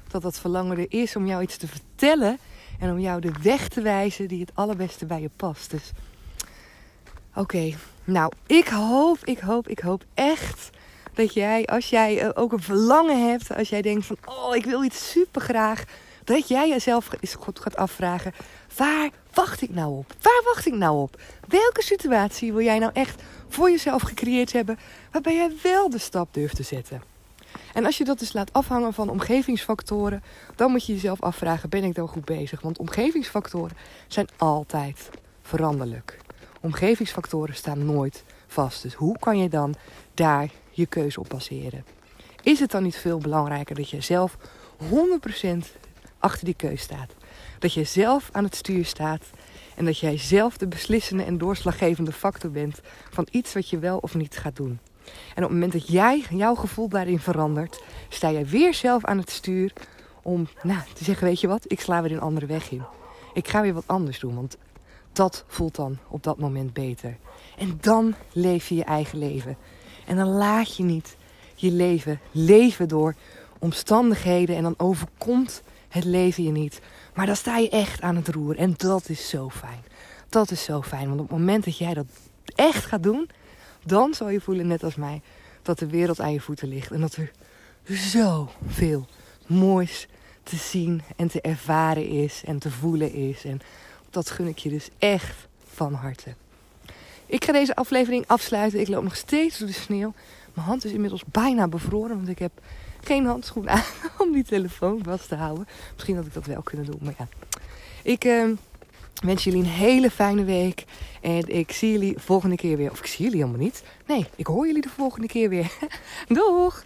dat 0.08 0.22
dat 0.22 0.38
verlangen 0.38 0.78
er 0.78 0.86
is 0.88 1.16
om 1.16 1.26
jou 1.26 1.42
iets 1.42 1.56
te 1.56 1.68
vertellen 1.68 2.38
en 2.78 2.90
om 2.90 2.98
jou 2.98 3.20
de 3.20 3.32
weg 3.42 3.68
te 3.68 3.80
wijzen 3.80 4.28
die 4.28 4.40
het 4.40 4.50
allerbeste 4.54 5.06
bij 5.06 5.20
je 5.20 5.30
past. 5.36 5.70
Dus 5.70 5.92
oké, 7.34 7.74
nou, 8.04 8.32
ik 8.46 8.68
hoop, 8.68 9.18
ik 9.24 9.38
hoop, 9.38 9.68
ik 9.68 9.78
hoop 9.78 10.04
echt 10.14 10.70
dat 11.14 11.34
jij, 11.34 11.66
als 11.66 11.90
jij 11.90 12.20
eh, 12.20 12.30
ook 12.34 12.52
een 12.52 12.62
verlangen 12.62 13.30
hebt, 13.30 13.56
als 13.56 13.68
jij 13.68 13.82
denkt 13.82 14.06
van, 14.06 14.16
oh, 14.24 14.56
ik 14.56 14.64
wil 14.64 14.84
iets 14.84 15.10
super 15.10 15.40
graag, 15.40 15.84
dat 16.24 16.48
jij 16.48 16.68
jezelf 16.68 17.10
gaat 17.42 17.76
afvragen, 17.76 18.32
waar 18.76 19.10
wacht 19.34 19.62
ik 19.62 19.70
nou 19.70 19.96
op? 19.98 20.14
Waar 20.20 20.42
wacht 20.44 20.66
ik 20.66 20.74
nou 20.74 20.98
op? 20.98 21.20
Welke 21.48 21.82
situatie 21.82 22.52
wil 22.52 22.64
jij 22.64 22.78
nou 22.78 22.92
echt 22.94 23.22
voor 23.48 23.70
jezelf 23.70 24.02
gecreëerd 24.02 24.52
hebben, 24.52 24.78
waarbij 25.10 25.34
jij 25.34 25.52
wel 25.62 25.90
de 25.90 25.98
stap 25.98 26.34
durft 26.34 26.56
te 26.56 26.62
zetten? 26.62 27.15
En 27.76 27.84
als 27.84 27.98
je 27.98 28.04
dat 28.04 28.18
dus 28.18 28.32
laat 28.32 28.52
afhangen 28.52 28.92
van 28.92 29.08
omgevingsfactoren, 29.08 30.22
dan 30.54 30.70
moet 30.70 30.86
je 30.86 30.92
jezelf 30.92 31.22
afvragen: 31.22 31.68
ben 31.68 31.84
ik 31.84 31.94
dan 31.94 32.08
goed 32.08 32.24
bezig? 32.24 32.60
Want 32.60 32.78
omgevingsfactoren 32.78 33.76
zijn 34.06 34.28
altijd 34.36 35.10
veranderlijk. 35.42 36.18
Omgevingsfactoren 36.60 37.54
staan 37.54 37.84
nooit 37.84 38.24
vast. 38.46 38.82
Dus 38.82 38.94
hoe 38.94 39.18
kan 39.18 39.38
je 39.38 39.48
dan 39.48 39.74
daar 40.14 40.50
je 40.70 40.86
keuze 40.86 41.20
op 41.20 41.28
baseren? 41.28 41.84
Is 42.42 42.60
het 42.60 42.70
dan 42.70 42.82
niet 42.82 42.96
veel 42.96 43.18
belangrijker 43.18 43.74
dat 43.74 43.90
je 43.90 44.00
zelf 44.00 44.36
100% 44.82 44.86
achter 46.18 46.44
die 46.44 46.54
keuze 46.54 46.82
staat? 46.82 47.14
Dat 47.58 47.72
je 47.72 47.84
zelf 47.84 48.28
aan 48.32 48.44
het 48.44 48.56
stuur 48.56 48.84
staat 48.84 49.22
en 49.74 49.84
dat 49.84 49.98
jij 49.98 50.18
zelf 50.18 50.56
de 50.56 50.66
beslissende 50.66 51.22
en 51.22 51.38
doorslaggevende 51.38 52.12
factor 52.12 52.50
bent 52.50 52.80
van 53.10 53.26
iets 53.30 53.54
wat 53.54 53.68
je 53.68 53.78
wel 53.78 53.98
of 53.98 54.14
niet 54.14 54.36
gaat 54.36 54.56
doen. 54.56 54.78
En 55.34 55.42
op 55.44 55.50
het 55.50 55.50
moment 55.50 55.72
dat 55.72 55.88
jij 55.88 56.24
jouw 56.30 56.54
gevoel 56.54 56.88
daarin 56.88 57.20
verandert, 57.20 57.82
sta 58.08 58.30
jij 58.30 58.46
weer 58.46 58.74
zelf 58.74 59.04
aan 59.04 59.18
het 59.18 59.30
stuur 59.30 59.72
om 60.22 60.48
nou, 60.62 60.80
te 60.94 61.04
zeggen: 61.04 61.26
Weet 61.26 61.40
je 61.40 61.46
wat, 61.46 61.64
ik 61.66 61.80
sla 61.80 62.02
weer 62.02 62.12
een 62.12 62.20
andere 62.20 62.46
weg 62.46 62.70
in. 62.70 62.82
Ik 63.34 63.48
ga 63.48 63.60
weer 63.60 63.74
wat 63.74 63.86
anders 63.86 64.18
doen, 64.18 64.34
want 64.34 64.56
dat 65.12 65.44
voelt 65.46 65.74
dan 65.74 65.98
op 66.08 66.22
dat 66.22 66.38
moment 66.38 66.72
beter. 66.72 67.16
En 67.58 67.78
dan 67.80 68.14
leef 68.32 68.68
je 68.68 68.74
je 68.74 68.84
eigen 68.84 69.18
leven. 69.18 69.56
En 70.06 70.16
dan 70.16 70.28
laat 70.28 70.76
je 70.76 70.82
niet 70.82 71.16
je 71.54 71.70
leven 71.70 72.20
leven 72.30 72.88
door 72.88 73.14
omstandigheden 73.58 74.56
en 74.56 74.62
dan 74.62 74.74
overkomt 74.76 75.62
het 75.88 76.04
leven 76.04 76.44
je 76.44 76.50
niet. 76.50 76.80
Maar 77.14 77.26
dan 77.26 77.36
sta 77.36 77.56
je 77.56 77.68
echt 77.68 78.00
aan 78.00 78.16
het 78.16 78.28
roer 78.28 78.56
en 78.56 78.74
dat 78.76 79.08
is 79.08 79.28
zo 79.28 79.48
fijn. 79.48 79.84
Dat 80.28 80.50
is 80.50 80.64
zo 80.64 80.82
fijn, 80.82 81.08
want 81.08 81.20
op 81.20 81.28
het 81.28 81.38
moment 81.38 81.64
dat 81.64 81.78
jij 81.78 81.94
dat 81.94 82.06
echt 82.54 82.84
gaat 82.84 83.02
doen, 83.02 83.28
dan 83.86 84.14
zal 84.14 84.28
je 84.28 84.40
voelen, 84.40 84.66
net 84.66 84.82
als 84.82 84.94
mij, 84.94 85.20
dat 85.62 85.78
de 85.78 85.86
wereld 85.86 86.20
aan 86.20 86.32
je 86.32 86.40
voeten 86.40 86.68
ligt. 86.68 86.90
En 86.90 87.00
dat 87.00 87.14
er 87.14 87.30
zoveel 87.84 89.06
moois 89.46 90.08
te 90.42 90.56
zien 90.56 91.02
en 91.16 91.28
te 91.28 91.40
ervaren 91.40 92.08
is 92.08 92.42
en 92.44 92.58
te 92.58 92.70
voelen 92.70 93.12
is. 93.12 93.44
En 93.44 93.60
dat 94.10 94.30
gun 94.30 94.46
ik 94.46 94.58
je 94.58 94.68
dus 94.68 94.88
echt 94.98 95.46
van 95.74 95.94
harte. 95.94 96.34
Ik 97.26 97.44
ga 97.44 97.52
deze 97.52 97.74
aflevering 97.74 98.24
afsluiten. 98.26 98.80
Ik 98.80 98.88
loop 98.88 99.02
nog 99.02 99.16
steeds 99.16 99.58
door 99.58 99.68
de 99.68 99.74
sneeuw. 99.74 100.12
Mijn 100.54 100.66
hand 100.66 100.84
is 100.84 100.92
inmiddels 100.92 101.24
bijna 101.24 101.68
bevroren, 101.68 102.16
want 102.16 102.28
ik 102.28 102.38
heb 102.38 102.52
geen 103.00 103.26
handschoen 103.26 103.68
aan 103.68 103.84
om 104.18 104.32
die 104.32 104.44
telefoon 104.44 105.00
vast 105.04 105.28
te 105.28 105.34
houden. 105.34 105.66
Misschien 105.94 106.16
had 106.16 106.26
ik 106.26 106.34
dat 106.34 106.46
wel 106.46 106.62
kunnen 106.62 106.86
doen, 106.86 107.00
maar 107.02 107.14
ja. 107.18 107.28
Ik 108.02 108.24
uh, 108.24 108.50
wens 109.24 109.44
jullie 109.44 109.60
een 109.60 109.66
hele 109.66 110.10
fijne 110.10 110.44
week. 110.44 110.84
En 111.20 111.48
ik 111.48 111.72
zie 111.72 111.92
jullie 111.92 112.18
volgende 112.18 112.56
keer 112.56 112.76
weer. 112.76 112.90
Of 112.90 112.98
ik 112.98 113.06
zie 113.06 113.24
jullie 113.24 113.40
helemaal 113.40 113.64
niet. 113.64 113.82
Nee, 114.06 114.26
ik 114.36 114.46
hoor 114.46 114.66
jullie 114.66 114.82
de 114.82 114.88
volgende 114.88 115.26
keer 115.26 115.48
weer. 115.48 115.72
Doeg! 116.28 116.84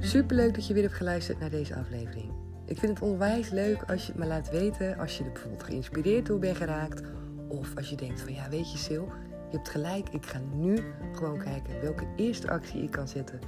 Superleuk 0.00 0.54
dat 0.54 0.66
je 0.66 0.74
weer 0.74 0.82
hebt 0.82 0.94
geluisterd 0.94 1.40
naar 1.40 1.50
deze 1.50 1.74
aflevering. 1.74 2.32
Ik 2.66 2.78
vind 2.78 2.98
het 2.98 3.08
onwijs 3.08 3.50
leuk 3.50 3.82
als 3.82 4.00
je 4.00 4.12
het 4.12 4.20
me 4.20 4.26
laat 4.26 4.50
weten. 4.50 4.98
Als 4.98 5.18
je 5.18 5.24
er 5.24 5.32
bijvoorbeeld 5.32 5.62
geïnspireerd 5.62 6.26
door 6.26 6.38
bent 6.38 6.56
geraakt. 6.56 7.02
Of 7.48 7.76
als 7.76 7.90
je 7.90 7.96
denkt 7.96 8.20
van 8.20 8.32
ja, 8.32 8.48
weet 8.48 8.72
je 8.72 8.78
Sil, 8.86 9.06
je 9.50 9.56
hebt 9.56 9.68
gelijk. 9.68 10.08
Ik 10.08 10.26
ga 10.26 10.40
nu 10.54 10.78
gewoon 11.12 11.38
kijken 11.38 11.80
welke 11.80 12.06
eerste 12.16 12.50
actie 12.50 12.82
ik 12.82 12.90
kan 12.90 13.08
zetten 13.08 13.40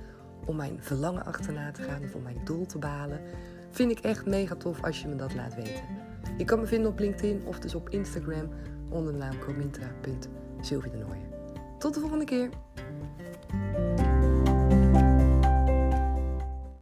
om 0.47 0.57
mijn 0.57 0.77
verlangen 0.81 1.25
achterna 1.25 1.71
te 1.71 1.83
gaan 1.83 2.03
of 2.03 2.15
om 2.15 2.23
mijn 2.23 2.41
doel 2.45 2.67
te 2.67 2.79
behalen. 2.79 3.21
Vind 3.71 3.91
ik 3.91 3.99
echt 3.99 4.27
mega 4.27 4.55
tof 4.55 4.83
als 4.85 5.03
je 5.03 5.09
me 5.09 5.17
dat 5.17 5.35
laat 5.35 5.55
weten. 5.55 5.83
Je 6.37 6.45
kan 6.45 6.61
me 6.61 6.67
vinden 6.67 6.91
op 6.91 6.99
LinkedIn 6.99 7.47
of 7.47 7.59
dus 7.59 7.75
op 7.75 7.89
Instagram 7.89 8.49
onder 8.89 9.13
de 9.13 9.19
naam 9.19 9.39
comintra.sylvie 9.39 10.91
Tot 11.79 11.95
de 11.95 12.01
volgende 12.01 12.25
keer! 12.25 12.49